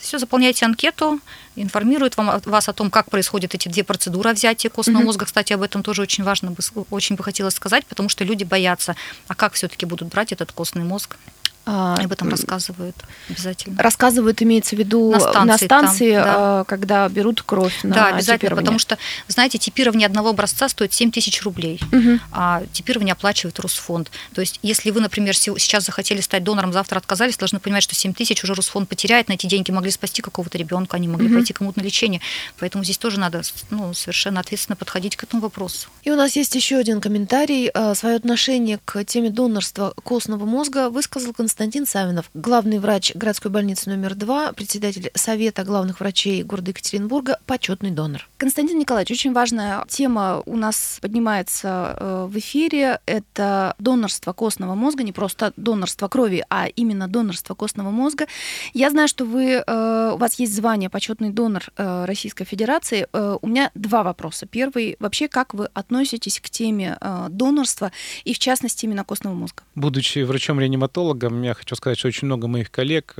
Все, 0.00 0.18
заполняете 0.18 0.64
анкету, 0.64 1.18
информирует 1.56 2.16
вам, 2.16 2.40
вас 2.44 2.68
о 2.68 2.72
том, 2.72 2.88
как 2.88 3.10
происходят 3.10 3.52
эти 3.54 3.68
две 3.68 3.82
процедуры 3.82 4.32
взятия 4.32 4.70
костного 4.70 5.02
mm-hmm. 5.02 5.06
мозга. 5.06 5.26
Кстати, 5.26 5.52
об 5.52 5.62
этом 5.62 5.82
тоже 5.82 6.02
очень 6.02 6.22
важно, 6.22 6.54
очень 6.90 7.16
бы 7.16 7.24
хотелось 7.24 7.54
сказать, 7.54 7.84
потому 7.86 8.08
что 8.08 8.22
люди 8.22 8.44
боятся, 8.44 8.94
а 9.26 9.34
как 9.34 9.54
все-таки 9.54 9.84
будут 9.84 10.08
брать 10.08 10.30
этот 10.30 10.52
костный 10.52 10.84
мозг. 10.84 11.16
А, 11.64 11.94
Об 11.96 12.10
этом 12.10 12.28
рассказывают 12.28 12.96
обязательно. 13.28 13.80
Рассказывают, 13.80 14.42
имеется 14.42 14.74
в 14.74 14.80
виду 14.80 15.12
на 15.12 15.20
станции, 15.20 15.46
на 15.46 15.58
станции 15.58 16.14
там, 16.14 16.24
да. 16.24 16.34
А, 16.36 16.64
когда 16.64 17.08
берут 17.08 17.42
кровь 17.42 17.84
на 17.84 17.94
Да, 17.94 18.06
обязательно, 18.08 18.56
потому 18.56 18.80
что, 18.80 18.98
знаете, 19.28 19.58
типирование 19.58 20.06
одного 20.06 20.30
образца 20.30 20.68
стоит 20.68 20.92
7 20.92 21.12
тысяч 21.12 21.40
рублей, 21.42 21.80
угу. 21.92 22.18
а 22.32 22.64
типирование 22.72 23.12
оплачивает 23.12 23.60
Русфонд. 23.60 24.10
То 24.34 24.40
есть, 24.40 24.58
если 24.62 24.90
вы, 24.90 25.00
например, 25.00 25.36
сейчас 25.36 25.84
захотели 25.84 26.20
стать 26.20 26.42
донором, 26.42 26.72
завтра 26.72 26.98
отказались, 26.98 27.36
должны 27.36 27.60
понимать, 27.60 27.84
что 27.84 27.94
7 27.94 28.12
тысяч 28.12 28.42
уже 28.42 28.54
Русфонд 28.54 28.88
потеряет, 28.88 29.28
на 29.28 29.34
эти 29.34 29.46
деньги 29.46 29.70
могли 29.70 29.92
спасти 29.92 30.20
какого-то 30.20 30.58
ребенка, 30.58 30.96
они 30.96 31.06
могли 31.06 31.28
угу. 31.28 31.36
пойти 31.36 31.52
кому-то 31.52 31.78
на 31.78 31.84
лечение. 31.84 32.20
Поэтому 32.58 32.82
здесь 32.82 32.98
тоже 32.98 33.20
надо 33.20 33.42
ну, 33.70 33.94
совершенно 33.94 34.40
ответственно 34.40 34.74
подходить 34.74 35.14
к 35.14 35.22
этому 35.22 35.42
вопросу. 35.42 35.88
И 36.02 36.10
у 36.10 36.16
нас 36.16 36.34
есть 36.34 36.56
еще 36.56 36.76
один 36.76 37.00
комментарий. 37.00 37.68
А, 37.68 37.94
Свое 37.94 38.16
отношение 38.16 38.80
к 38.84 39.04
теме 39.04 39.30
донорства 39.30 39.94
костного 40.02 40.44
мозга 40.44 40.90
высказал 40.90 41.32
Константин 41.32 41.51
Константин 41.52 41.84
Савинов, 41.84 42.30
главный 42.32 42.78
врач 42.78 43.14
городской 43.14 43.50
больницы 43.50 43.90
номер 43.90 44.14
два, 44.14 44.54
председатель 44.54 45.10
Совета 45.14 45.64
главных 45.64 46.00
врачей 46.00 46.42
города 46.42 46.70
Екатеринбурга, 46.70 47.38
почетный 47.44 47.90
донор. 47.90 48.26
Константин 48.38 48.78
Николаевич, 48.78 49.10
очень 49.10 49.34
важная 49.34 49.84
тема 49.86 50.42
у 50.46 50.56
нас 50.56 50.96
поднимается 51.02 51.94
э, 52.00 52.26
в 52.30 52.38
эфире. 52.38 53.00
Это 53.04 53.74
донорство 53.78 54.32
костного 54.32 54.74
мозга, 54.74 55.02
не 55.02 55.12
просто 55.12 55.52
донорство 55.58 56.08
крови, 56.08 56.42
а 56.48 56.68
именно 56.68 57.06
донорство 57.06 57.54
костного 57.54 57.90
мозга. 57.90 58.28
Я 58.72 58.88
знаю, 58.88 59.06
что 59.06 59.26
вы, 59.26 59.62
э, 59.64 60.12
у 60.14 60.16
вас 60.16 60.38
есть 60.38 60.56
звание 60.56 60.88
почетный 60.88 61.28
донор 61.28 61.64
э, 61.76 62.06
Российской 62.06 62.46
Федерации. 62.46 63.06
У 63.12 63.46
меня 63.46 63.70
два 63.74 64.02
вопроса. 64.02 64.46
Первый, 64.46 64.96
вообще, 65.00 65.28
как 65.28 65.52
вы 65.52 65.68
относитесь 65.74 66.40
к 66.40 66.48
теме 66.48 66.96
донорства 67.28 67.92
и, 68.24 68.32
в 68.32 68.38
частности, 68.38 68.86
именно 68.86 69.04
костного 69.04 69.34
мозга? 69.34 69.64
Будучи 69.74 70.20
врачом-реаниматологом, 70.20 71.41
я 71.42 71.54
хочу 71.54 71.74
сказать, 71.76 71.98
что 71.98 72.08
очень 72.08 72.26
много 72.26 72.48
моих 72.48 72.70
коллег 72.70 73.14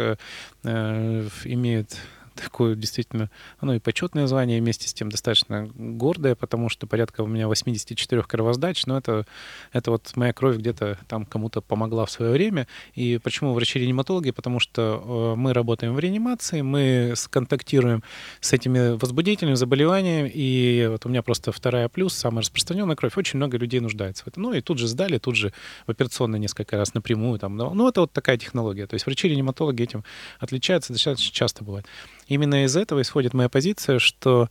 имеют 0.64 1.96
такое 2.36 2.74
действительно, 2.74 3.30
оно 3.58 3.74
и 3.74 3.78
почетное 3.78 4.26
звание, 4.26 4.60
вместе 4.60 4.88
с 4.88 4.94
тем 4.94 5.10
достаточно 5.10 5.68
гордое, 5.74 6.34
потому 6.34 6.68
что 6.68 6.86
порядка 6.86 7.22
у 7.22 7.26
меня 7.26 7.48
84 7.48 8.22
кровоздач, 8.22 8.86
но 8.86 8.98
это, 8.98 9.26
это 9.72 9.90
вот 9.90 10.12
моя 10.16 10.32
кровь 10.32 10.56
где-то 10.56 10.98
там 11.08 11.24
кому-то 11.24 11.60
помогла 11.60 12.06
в 12.06 12.10
свое 12.10 12.32
время. 12.32 12.66
И 12.94 13.18
почему 13.22 13.52
врачи-реаниматологи? 13.52 14.30
Потому 14.30 14.60
что 14.60 15.34
э, 15.34 15.38
мы 15.38 15.52
работаем 15.52 15.94
в 15.94 15.98
реанимации, 15.98 16.62
мы 16.62 17.14
контактируем 17.30 18.02
с 18.40 18.52
этими 18.52 18.96
возбудительными 18.96 19.54
заболеваниями, 19.54 20.30
и 20.32 20.86
вот 20.90 21.06
у 21.06 21.08
меня 21.08 21.22
просто 21.22 21.52
вторая 21.52 21.88
плюс, 21.88 22.14
самая 22.14 22.42
распространенная 22.42 22.96
кровь, 22.96 23.16
очень 23.16 23.36
много 23.36 23.56
людей 23.58 23.80
нуждается 23.80 24.24
в 24.24 24.28
этом. 24.28 24.42
Ну 24.44 24.52
и 24.52 24.60
тут 24.60 24.78
же 24.78 24.88
сдали, 24.88 25.18
тут 25.18 25.36
же 25.36 25.52
в 25.86 25.90
операционной 25.90 26.38
несколько 26.38 26.76
раз 26.76 26.94
напрямую. 26.94 27.38
Там, 27.38 27.56
ну, 27.56 27.88
это 27.88 28.02
вот 28.02 28.12
такая 28.12 28.36
технология. 28.38 28.86
То 28.86 28.94
есть 28.94 29.06
врачи-реаниматологи 29.06 29.82
этим 29.82 30.04
отличаются, 30.38 30.92
достаточно 30.92 31.32
часто 31.32 31.64
бывает. 31.64 31.86
Именно 32.32 32.64
из 32.64 32.76
этого 32.76 33.02
исходит 33.02 33.34
моя 33.34 33.50
позиция, 33.50 33.98
что 33.98 34.48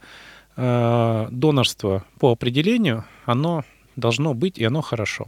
э, 0.55 1.27
донорство 1.31 2.03
по 2.19 2.31
определению, 2.31 3.05
оно 3.25 3.63
должно 3.95 4.35
быть, 4.35 4.59
и 4.59 4.63
оно 4.65 4.81
хорошо. 4.81 5.25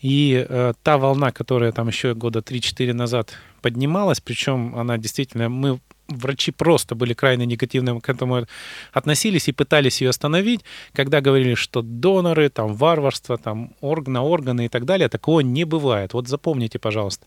И 0.00 0.46
э, 0.48 0.74
та 0.84 0.98
волна, 0.98 1.32
которая 1.32 1.72
там 1.72 1.88
еще 1.88 2.14
года 2.14 2.38
3-4 2.38 2.92
назад 2.92 3.34
поднималась, 3.60 4.20
причем 4.20 4.76
она 4.76 4.98
действительно, 4.98 5.48
мы 5.48 5.80
врачи 6.06 6.52
просто 6.52 6.94
были 6.94 7.12
крайне 7.12 7.44
негативно 7.44 8.00
к 8.00 8.08
этому 8.08 8.46
относились 8.92 9.48
и 9.48 9.52
пытались 9.52 10.00
ее 10.00 10.10
остановить, 10.10 10.60
когда 10.92 11.20
говорили, 11.20 11.54
что 11.54 11.82
доноры, 11.82 12.50
там 12.50 12.74
варварство, 12.74 13.36
там 13.36 13.72
орг 13.80 14.06
на 14.06 14.22
органы 14.22 14.66
и 14.66 14.68
так 14.68 14.84
далее, 14.84 15.08
такого 15.08 15.40
не 15.40 15.64
бывает. 15.64 16.14
Вот 16.14 16.28
запомните, 16.28 16.78
пожалуйста, 16.78 17.26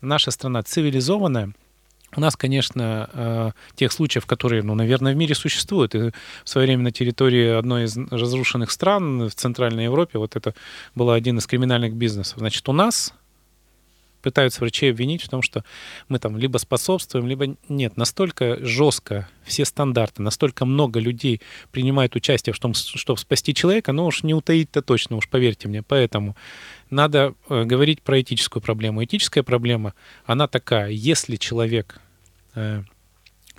наша 0.00 0.30
страна 0.30 0.62
цивилизованная, 0.62 1.52
у 2.16 2.20
нас, 2.20 2.36
конечно, 2.36 3.10
э, 3.12 3.50
тех 3.74 3.92
случаев, 3.92 4.26
которые, 4.26 4.62
ну, 4.62 4.74
наверное, 4.74 5.12
в 5.12 5.16
мире 5.16 5.34
существуют. 5.34 5.94
И 5.94 5.98
в 5.98 6.48
свое 6.48 6.66
время 6.66 6.84
на 6.84 6.92
территории 6.92 7.50
одной 7.50 7.84
из 7.84 7.96
разрушенных 7.96 8.70
стран 8.70 9.28
в 9.28 9.34
Центральной 9.34 9.84
Европе 9.84 10.18
вот 10.18 10.36
это 10.36 10.54
был 10.94 11.10
один 11.10 11.38
из 11.38 11.46
криминальных 11.46 11.94
бизнесов. 11.94 12.38
Значит, 12.38 12.68
у 12.68 12.72
нас 12.72 13.12
пытаются 14.22 14.60
врачей 14.60 14.90
обвинить 14.90 15.22
в 15.22 15.28
том, 15.28 15.42
что 15.42 15.64
мы 16.08 16.18
там 16.18 16.36
либо 16.36 16.58
способствуем, 16.58 17.26
либо 17.26 17.56
нет. 17.68 17.96
Настолько 17.96 18.62
жестко 18.64 19.28
все 19.44 19.64
стандарты, 19.64 20.22
настолько 20.22 20.64
много 20.64 21.00
людей 21.00 21.40
принимают 21.70 22.16
участие 22.16 22.52
в 22.52 22.58
том, 22.58 22.74
чтобы 22.74 23.18
спасти 23.18 23.54
человека, 23.54 23.92
ну 23.92 24.06
уж 24.06 24.22
не 24.22 24.34
утаить-то 24.34 24.82
точно, 24.82 25.16
уж 25.16 25.28
поверьте 25.28 25.68
мне. 25.68 25.82
Поэтому 25.82 26.36
надо 26.90 27.34
э, 27.48 27.64
говорить 27.64 28.02
про 28.02 28.20
этическую 28.20 28.62
проблему. 28.62 29.04
Этическая 29.04 29.42
проблема, 29.42 29.94
она 30.24 30.48
такая, 30.48 30.90
если 30.90 31.36
человек 31.36 32.00
э, 32.54 32.82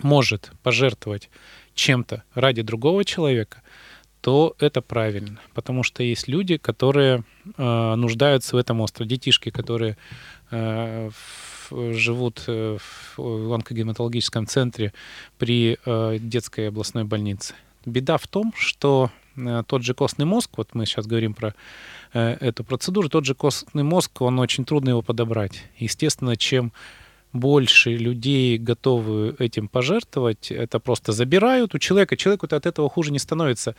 может 0.02 0.52
пожертвовать 0.62 1.30
чем-то 1.74 2.24
ради 2.34 2.62
другого 2.62 3.04
человека, 3.04 3.62
то 4.20 4.54
это 4.58 4.82
правильно, 4.82 5.40
потому 5.54 5.82
что 5.82 6.02
есть 6.02 6.28
люди, 6.28 6.58
которые 6.58 7.24
э, 7.56 7.94
нуждаются 7.94 8.54
в 8.54 8.58
этом 8.58 8.80
остро, 8.80 9.04
детишки, 9.04 9.50
которые 9.50 9.96
э, 10.50 11.10
в, 11.10 11.92
живут 11.94 12.44
э, 12.46 12.76
в 13.16 13.52
онкогематологическом 13.54 14.46
центре 14.46 14.92
при 15.38 15.78
э, 15.84 16.18
детской 16.20 16.68
областной 16.68 17.04
больнице. 17.04 17.54
Беда 17.86 18.18
в 18.18 18.26
том, 18.26 18.52
что 18.56 19.10
тот 19.66 19.82
же 19.82 19.94
костный 19.94 20.26
мозг, 20.26 20.50
вот 20.56 20.74
мы 20.74 20.86
сейчас 20.86 21.06
говорим 21.06 21.34
про 21.34 21.54
э, 22.12 22.36
эту 22.40 22.64
процедуру, 22.64 23.08
тот 23.08 23.24
же 23.24 23.34
костный 23.34 23.82
мозг, 23.82 24.20
он 24.22 24.38
очень 24.38 24.64
трудно 24.64 24.90
его 24.90 25.02
подобрать. 25.02 25.62
Естественно, 25.78 26.36
чем 26.36 26.72
больше 27.32 27.90
людей 27.90 28.58
готовы 28.58 29.36
этим 29.38 29.68
пожертвовать, 29.68 30.50
это 30.50 30.80
просто 30.80 31.12
забирают 31.12 31.74
у 31.74 31.78
человека, 31.78 32.16
человеку-то 32.16 32.56
от 32.56 32.66
этого 32.66 32.88
хуже 32.88 33.12
не 33.12 33.18
становится. 33.18 33.76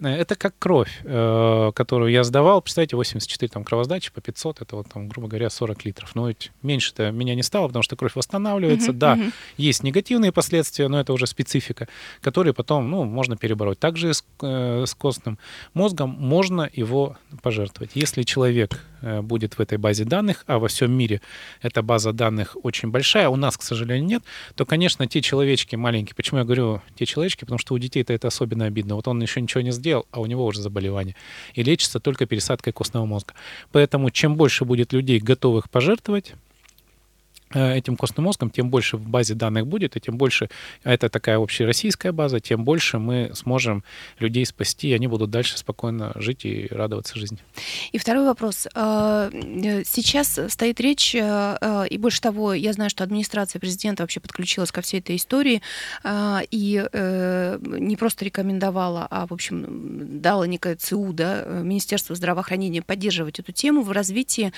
Э, 0.00 0.08
это 0.08 0.36
как 0.36 0.54
кровь, 0.58 1.00
э, 1.04 1.72
которую 1.74 2.10
я 2.10 2.24
сдавал. 2.24 2.60
Представьте, 2.62 2.96
84 2.96 3.48
там 3.48 3.64
кровосдачи 3.64 4.12
по 4.12 4.20
500, 4.20 4.62
это 4.62 4.76
вот 4.76 4.88
там, 4.92 5.08
грубо 5.08 5.28
говоря, 5.28 5.50
40 5.50 5.84
литров. 5.84 6.14
Но 6.14 6.28
ведь 6.28 6.52
меньше-то 6.62 7.10
меня 7.10 7.34
не 7.34 7.42
стало, 7.42 7.68
потому 7.68 7.82
что 7.82 7.96
кровь 7.96 8.14
восстанавливается. 8.14 8.90
Uh-huh, 8.90 8.98
да, 8.98 9.16
uh-huh. 9.16 9.32
есть 9.56 9.82
негативные 9.82 10.32
последствия, 10.32 10.88
но 10.88 11.00
это 11.00 11.12
уже 11.12 11.26
специфика, 11.26 11.88
которые 12.20 12.54
потом, 12.54 12.90
ну, 12.90 13.04
можно 13.04 13.36
перебороть. 13.36 13.78
Также 13.78 14.14
с, 14.14 14.24
э, 14.42 14.84
с 14.86 14.94
костным 14.94 15.38
мозгом 15.74 16.10
можно 16.18 16.68
его 16.72 17.16
пожертвовать. 17.42 17.92
Если 17.94 18.22
человек 18.22 18.80
будет 19.22 19.54
в 19.54 19.60
этой 19.60 19.78
базе 19.78 20.04
данных, 20.04 20.44
а 20.46 20.58
во 20.58 20.68
всем 20.68 20.92
мире 20.92 21.20
эта 21.62 21.82
база 21.82 22.12
данных 22.12 22.56
очень 22.62 22.90
большая, 22.90 23.28
у 23.28 23.36
нас, 23.36 23.56
к 23.56 23.62
сожалению, 23.62 24.06
нет, 24.06 24.22
то, 24.54 24.66
конечно, 24.66 25.06
те 25.06 25.20
человечки 25.22 25.76
маленькие, 25.76 26.14
почему 26.14 26.38
я 26.38 26.44
говорю 26.44 26.82
те 26.94 27.06
человечки, 27.06 27.40
потому 27.40 27.58
что 27.58 27.74
у 27.74 27.78
детей-то 27.78 28.12
это 28.12 28.28
особенно 28.28 28.66
обидно. 28.66 28.94
Вот 28.94 29.08
он 29.08 29.20
еще 29.20 29.40
ничего 29.40 29.60
не 29.60 29.72
сделал, 29.72 30.06
а 30.10 30.20
у 30.20 30.26
него 30.26 30.44
уже 30.44 30.60
заболевание. 30.60 31.16
И 31.54 31.62
лечится 31.62 32.00
только 32.00 32.26
пересадкой 32.26 32.72
костного 32.72 33.06
мозга. 33.06 33.34
Поэтому 33.72 34.10
чем 34.10 34.36
больше 34.36 34.64
будет 34.64 34.92
людей, 34.92 35.18
готовых 35.18 35.70
пожертвовать, 35.70 36.34
Э, 36.36 36.45
этим 37.54 37.96
костным 37.96 38.24
мозгом, 38.24 38.50
тем 38.50 38.70
больше 38.70 38.96
в 38.96 39.08
базе 39.08 39.34
данных 39.34 39.66
будет, 39.66 39.96
и 39.96 40.00
тем 40.00 40.18
больше, 40.18 40.48
а 40.82 40.92
это 40.92 41.08
такая 41.08 41.38
общероссийская 41.38 42.12
база, 42.12 42.40
тем 42.40 42.64
больше 42.64 42.98
мы 42.98 43.30
сможем 43.34 43.84
людей 44.18 44.44
спасти, 44.44 44.88
и 44.88 44.92
они 44.94 45.06
будут 45.06 45.30
дальше 45.30 45.56
спокойно 45.56 46.12
жить 46.16 46.44
и 46.44 46.66
радоваться 46.70 47.18
жизни. 47.18 47.38
И 47.92 47.98
второй 47.98 48.24
вопрос. 48.24 48.66
Э, 48.74 49.30
сейчас 49.84 50.40
стоит 50.48 50.80
речь, 50.80 51.14
э, 51.14 51.86
и 51.88 51.98
больше 51.98 52.20
того, 52.20 52.52
я 52.52 52.72
знаю, 52.72 52.90
что 52.90 53.04
администрация 53.04 53.60
президента 53.60 54.02
вообще 54.02 54.20
подключилась 54.20 54.72
ко 54.72 54.80
всей 54.80 55.00
этой 55.00 55.16
истории 55.16 55.62
и 56.50 56.88
не 56.92 57.96
просто 57.96 58.24
рекомендовала, 58.24 59.06
а, 59.10 59.26
в 59.26 59.32
общем, 59.32 60.20
дала 60.20 60.46
некое 60.46 60.76
ЦУ, 60.76 61.12
да, 61.12 61.44
Министерство 61.62 62.14
здравоохранения 62.14 62.82
поддерживать 62.82 63.38
эту 63.38 63.52
тему 63.52 63.82
в 63.82 63.90
развитии 63.92 64.52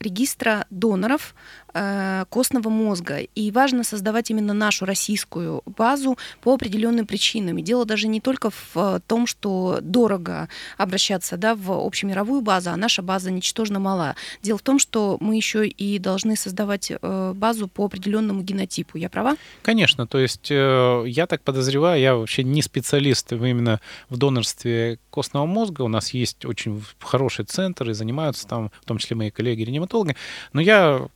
регистра 0.00 0.66
доноров 0.70 1.34
Э, 1.74 2.24
костного 2.28 2.68
мозга. 2.68 3.18
И 3.18 3.50
важно 3.50 3.84
создавать 3.84 4.30
именно 4.30 4.52
нашу 4.52 4.84
российскую 4.84 5.62
базу 5.66 6.18
по 6.40 6.54
определенным 6.54 7.06
причинам. 7.06 7.58
И 7.58 7.62
дело 7.62 7.84
даже 7.84 8.08
не 8.08 8.20
только 8.20 8.50
в 8.50 8.76
э, 8.76 9.00
том, 9.06 9.26
что 9.26 9.78
дорого 9.82 10.48
обращаться 10.76 11.36
да, 11.36 11.54
в 11.54 11.72
общемировую 11.72 12.40
базу, 12.40 12.70
а 12.70 12.76
наша 12.76 13.02
база 13.02 13.30
ничтожно 13.30 13.78
мала. 13.78 14.16
Дело 14.42 14.58
в 14.58 14.62
том, 14.62 14.78
что 14.78 15.16
мы 15.20 15.36
еще 15.36 15.66
и 15.66 15.98
должны 15.98 16.36
создавать 16.36 16.90
э, 16.90 17.32
базу 17.34 17.68
по 17.68 17.84
определенному 17.84 18.42
генотипу. 18.42 18.98
Я 18.98 19.08
права? 19.08 19.36
Конечно. 19.62 20.06
То 20.06 20.18
есть 20.18 20.50
я 20.50 21.26
так 21.28 21.42
подозреваю, 21.42 22.00
я 22.00 22.14
вообще 22.14 22.44
не 22.44 22.62
специалист 22.62 23.32
именно 23.32 23.80
в 24.08 24.16
донорстве 24.16 24.98
костного 25.10 25.46
мозга. 25.46 25.82
У 25.82 25.88
нас 25.88 26.10
есть 26.14 26.44
очень 26.44 26.82
хороший 27.00 27.44
центр, 27.44 27.90
и 27.90 27.94
занимаются 27.94 28.46
там, 28.46 28.70
в 28.80 28.84
том 28.84 28.98
числе 28.98 29.16
мои 29.16 29.30
коллеги-реаниматологи. 29.30 30.16
Но 30.52 30.60
я 30.60 31.08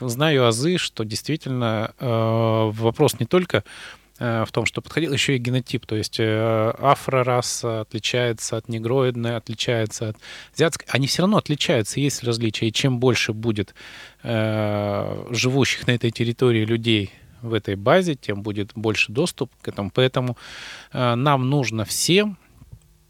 знаю 0.00 0.46
азы, 0.46 0.78
что 0.78 1.04
действительно 1.04 1.92
э, 1.98 2.70
вопрос 2.72 3.18
не 3.18 3.26
только 3.26 3.64
э, 4.18 4.44
в 4.46 4.52
том, 4.52 4.66
что 4.66 4.80
подходил 4.80 5.12
еще 5.12 5.36
и 5.36 5.38
генотип, 5.38 5.86
то 5.86 5.96
есть 5.96 6.18
э, 6.18 6.70
афрораса 6.78 7.82
отличается 7.82 8.56
от 8.56 8.68
негроидной, 8.68 9.36
отличается 9.36 10.10
от 10.10 10.16
азиатской, 10.54 10.86
они 10.90 11.06
все 11.06 11.22
равно 11.22 11.38
отличаются, 11.38 12.00
есть 12.00 12.22
различия, 12.22 12.68
и 12.68 12.72
чем 12.72 13.00
больше 13.00 13.32
будет 13.32 13.74
э, 14.22 15.26
живущих 15.30 15.86
на 15.86 15.92
этой 15.92 16.10
территории 16.10 16.64
людей 16.64 17.12
в 17.42 17.54
этой 17.54 17.76
базе, 17.76 18.14
тем 18.14 18.42
будет 18.42 18.72
больше 18.74 19.12
доступ 19.12 19.50
к 19.62 19.68
этому, 19.68 19.90
поэтому 19.92 20.36
э, 20.92 21.14
нам 21.14 21.48
нужно 21.48 21.84
всем, 21.84 22.38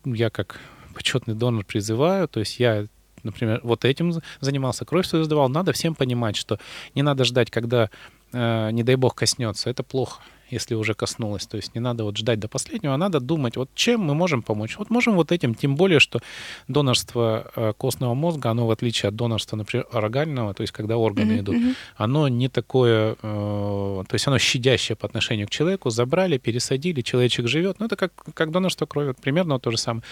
я 0.05 0.31
как 0.31 0.61
почетный 0.95 1.35
донор 1.35 1.65
призываю, 1.65 2.29
то 2.29 2.41
есть 2.41 2.59
я 2.59 2.87
например, 3.25 3.61
вот 3.63 3.85
этим 3.85 4.13
занимался, 4.41 4.85
кровь 4.85 5.07
свою 5.07 5.25
сдавал, 5.25 5.49
надо 5.49 5.73
всем 5.73 5.95
понимать, 5.95 6.37
что 6.37 6.59
не 6.95 7.03
надо 7.03 7.25
ждать, 7.25 7.51
когда, 7.51 7.91
э, 8.33 8.71
не 8.71 8.83
дай 8.83 8.97
бог, 8.97 9.15
коснется. 9.15 9.71
Это 9.71 9.83
плохо. 9.83 10.21
если 10.51 10.75
уже 10.75 10.95
коснулось. 10.95 11.47
То 11.47 11.57
есть 11.57 11.75
не 11.75 11.81
надо 11.81 12.05
вот 12.05 12.17
ждать 12.17 12.39
до 12.39 12.49
последнего, 12.49 12.95
а 12.95 12.99
надо 12.99 13.21
думать, 13.21 13.57
вот 13.57 13.69
чем 13.75 14.01
мы 14.01 14.15
можем 14.15 14.43
помочь. 14.43 14.77
Вот 14.79 14.91
можем 14.91 15.15
вот 15.15 15.33
этим, 15.33 15.55
тем 15.55 15.77
более, 15.77 16.01
что 16.01 16.21
донорство 16.69 17.51
э, 17.55 17.73
костного 17.77 18.15
мозга, 18.15 18.51
оно 18.51 18.67
в 18.67 18.71
отличие 18.71 19.09
от 19.09 19.17
донорства, 19.17 19.57
например, 19.57 19.87
оргального, 19.93 20.55
то 20.55 20.63
есть 20.63 20.73
когда 20.73 20.97
органы 20.97 21.33
mm-hmm. 21.33 21.41
идут, 21.41 21.57
оно 21.97 22.29
не 22.29 22.49
такое, 22.49 23.17
э, 23.23 24.05
то 24.09 24.15
есть 24.15 24.27
оно 24.27 24.39
щадящее 24.39 24.97
по 24.97 25.07
отношению 25.07 25.47
к 25.47 25.51
человеку, 25.51 25.91
забрали, 25.91 26.39
пересадили, 26.39 27.03
человечек 27.03 27.47
живет. 27.49 27.81
Ну 27.81 27.87
это 27.87 27.97
как, 27.97 28.13
как 28.35 28.51
донорство 28.51 28.87
крови, 28.87 29.09
вот 29.09 29.19
примерно 29.19 29.59
то 29.59 29.71
же 29.71 29.77
самое 29.77 30.03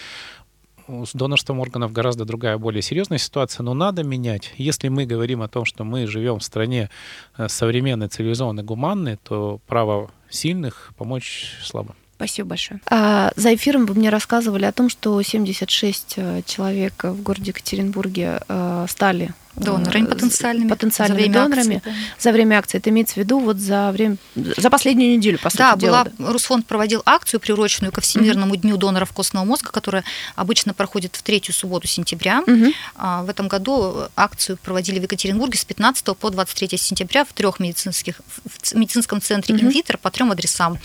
с 0.89 1.13
донорством 1.13 1.61
органов 1.61 1.93
гораздо 1.93 2.25
другая, 2.25 2.59
более 2.59 2.83
серьезная 2.83 3.19
ситуация, 3.19 3.63
но 3.63 3.75
надо 3.75 4.03
менять. 4.03 4.53
Если 4.57 4.89
мы 4.89 5.07
говорим 5.07 5.43
о 5.43 5.49
том, 5.49 5.65
что 5.65 5.85
мы 5.85 6.07
живем 6.07 6.39
в 6.39 6.45
стране 6.45 6.91
э, 7.37 7.49
современной, 7.49 8.09
цивилизованной, 8.09 8.63
гуманной, 8.63 9.17
то 9.17 9.61
право 9.67 10.11
сильных 10.29 10.93
помочь 10.97 11.53
слабо. 11.63 11.95
Спасибо 12.17 12.51
большое. 12.51 12.81
А, 12.87 13.31
за 13.37 13.55
эфиром 13.55 13.85
вы 13.85 13.95
мне 13.95 14.09
рассказывали 14.09 14.65
о 14.65 14.73
том, 14.73 14.89
что 14.89 15.21
76 15.21 16.15
э, 16.17 16.43
человек 16.47 17.05
в 17.05 17.23
городе 17.23 17.51
Екатеринбурге 17.51 18.41
э, 18.49 18.87
стали 18.89 19.35
Донорами 19.57 20.05
э, 20.05 20.09
потенциальными. 20.09 20.69
Потенциальными 20.69 21.27
за 21.27 21.33
донорами 21.33 21.77
акции, 21.77 21.83
да. 21.85 21.97
за 22.19 22.33
время 22.33 22.59
акции. 22.59 22.79
Это 22.79 22.91
имеется 22.91 23.15
в 23.15 23.17
виду 23.19 23.39
вот 23.39 23.57
за 23.57 23.91
время, 23.93 24.17
за 24.35 24.71
последнюю 24.71 25.17
неделю, 25.17 25.39
по 25.39 25.49
сути 25.49 25.59
да, 25.59 25.77
дела. 25.77 26.05
Была, 26.05 26.13
да, 26.19 26.33
Русфонд 26.33 26.67
проводил 26.67 27.03
акцию, 27.07 27.41
приуроченную 27.41 27.93
ко 27.93 28.01
Всемирному 28.01 28.55
mm-hmm. 28.55 28.59
дню 28.59 28.77
доноров 28.77 29.13
костного 29.13 29.45
мозга, 29.45 29.71
которая 29.71 30.05
обычно 30.35 30.75
проходит 30.75 31.17
в 31.17 31.23
третью 31.23 31.55
субботу 31.55 31.87
сентября. 31.87 32.43
Mm-hmm. 32.47 33.25
В 33.25 33.31
этом 33.31 33.49
году 33.49 34.09
акцию 34.15 34.59
проводили 34.63 34.99
в 34.99 35.03
Екатеринбурге 35.03 35.59
с 35.59 35.65
15 35.65 36.17
по 36.17 36.31
23 36.31 36.77
сентября 36.77 37.25
в 37.25 37.33
трех 37.33 37.59
медицинских, 37.59 38.21
в 38.45 38.75
медицинском 38.75 39.23
центре 39.23 39.55
mm-hmm. 39.55 39.61
инвитер 39.63 39.99
по 39.99 40.11
трем 40.11 40.33
адресам. 40.33 40.79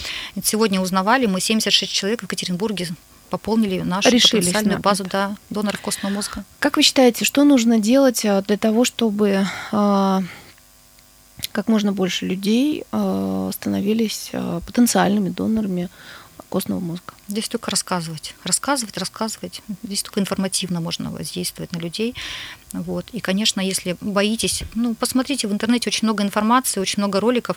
Сегодня 0.43 0.79
узнавали, 0.79 1.25
мы 1.25 1.41
76 1.41 1.91
человек 1.91 2.21
в 2.21 2.23
Екатеринбурге 2.23 2.87
пополнили 3.31 3.79
нашу 3.79 4.09
Решились 4.09 4.45
потенциальную 4.45 4.79
базу 4.79 5.05
да, 5.05 5.35
доноров 5.49 5.79
костного 5.79 6.13
мозга. 6.13 6.43
Как 6.59 6.75
вы 6.75 6.83
считаете, 6.83 7.25
что 7.25 7.43
нужно 7.45 7.79
делать 7.79 8.25
а, 8.25 8.41
для 8.41 8.57
того, 8.57 8.83
чтобы 8.83 9.47
а, 9.71 10.21
как 11.53 11.67
можно 11.67 11.93
больше 11.93 12.25
людей 12.25 12.83
а, 12.91 13.49
становились 13.53 14.31
потенциальными 14.67 15.29
донорами 15.29 15.89
костного 16.49 16.81
мозга? 16.81 17.13
Здесь 17.29 17.47
только 17.47 17.71
рассказывать. 17.71 18.35
Рассказывать, 18.43 18.97
рассказывать. 18.97 19.61
Здесь 19.81 20.03
только 20.03 20.19
информативно 20.19 20.81
можно 20.81 21.09
воздействовать 21.09 21.71
на 21.71 21.77
людей. 21.77 22.13
Вот. 22.73 23.05
И, 23.13 23.21
конечно, 23.21 23.61
если 23.61 23.95
боитесь, 24.01 24.63
ну, 24.75 24.93
посмотрите 24.93 25.47
в 25.47 25.53
интернете 25.53 25.89
очень 25.89 26.05
много 26.05 26.23
информации, 26.23 26.81
очень 26.81 27.01
много 27.01 27.21
роликов. 27.21 27.55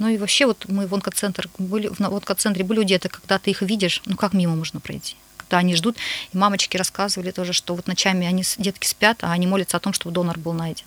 Ну 0.00 0.08
и 0.08 0.16
вообще 0.16 0.46
вот 0.46 0.64
мы 0.66 0.86
в 0.86 0.94
онкоцентр 0.94 1.48
были, 1.58 1.88
в 1.88 2.00
онкоцентре 2.00 2.64
были 2.64 2.82
где-то, 2.82 3.10
когда 3.10 3.38
ты 3.38 3.50
их 3.50 3.60
видишь, 3.60 4.02
ну 4.06 4.16
как 4.16 4.32
мимо 4.32 4.56
можно 4.56 4.80
пройти? 4.80 5.14
Когда 5.36 5.58
они 5.58 5.76
ждут, 5.76 5.96
и 6.32 6.38
мамочки 6.38 6.76
рассказывали 6.78 7.30
тоже, 7.32 7.52
что 7.52 7.74
вот 7.74 7.86
ночами 7.86 8.26
они, 8.26 8.42
детки 8.56 8.86
спят, 8.86 9.18
а 9.20 9.32
они 9.32 9.46
молятся 9.46 9.76
о 9.76 9.80
том, 9.80 9.92
чтобы 9.92 10.14
донор 10.14 10.38
был 10.38 10.54
найден. 10.54 10.86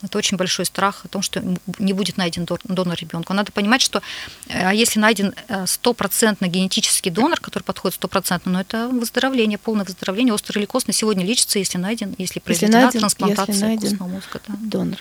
Это 0.00 0.16
очень 0.16 0.36
большой 0.36 0.64
страх 0.64 1.04
о 1.04 1.08
том, 1.08 1.22
что 1.22 1.42
не 1.78 1.92
будет 1.92 2.16
найден 2.16 2.46
донор 2.64 2.96
ребенка. 2.96 3.34
Надо 3.34 3.50
понимать, 3.50 3.82
что 3.82 4.00
э, 4.48 4.68
а 4.68 4.72
если 4.72 5.00
найден 5.00 5.34
э, 5.48 5.66
стопроцентно 5.66 6.46
генетический 6.46 7.10
донор, 7.10 7.40
который 7.40 7.62
подходит 7.64 7.96
стопроцентно, 7.96 8.52
но 8.52 8.60
это 8.60 8.88
выздоровление, 8.88 9.58
полное 9.58 9.84
выздоровление. 9.84 10.34
Острый 10.34 10.58
или 10.58 10.66
костный 10.66 10.94
сегодня 10.94 11.24
лечится, 11.24 11.58
если 11.58 11.78
найден, 11.78 12.14
если 12.18 12.38
произведена 12.38 12.76
если 12.76 12.84
найден, 12.84 13.00
трансплантация 13.00 13.52
если 13.52 13.64
найден 13.64 13.88
костного 13.90 14.08
мозга. 14.08 14.40
Да. 14.46 14.54
Донор. 14.60 14.98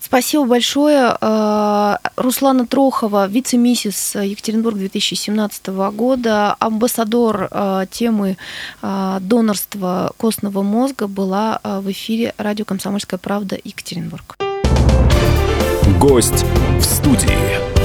Спасибо 0.00 0.44
большое. 0.44 1.16
Э, 1.20 1.96
Руслана 2.16 2.66
Трохова, 2.66 3.26
вице-миссис 3.26 4.14
Екатеринбург 4.14 4.76
2017 4.76 5.66
года, 5.92 6.56
амбассадор 6.58 7.48
э, 7.50 7.86
темы 7.90 8.36
э, 8.82 9.18
донорства 9.20 10.12
костного 10.16 10.62
мозга, 10.62 11.08
была 11.08 11.60
в 11.62 11.90
эфире 11.90 12.34
радио 12.38 12.64
«Комсомольская 12.64 13.18
правда» 13.18 13.58
Екатеринбург. 13.62 14.36
Гость 15.98 16.44
в 16.78 16.84
студии. 16.84 17.77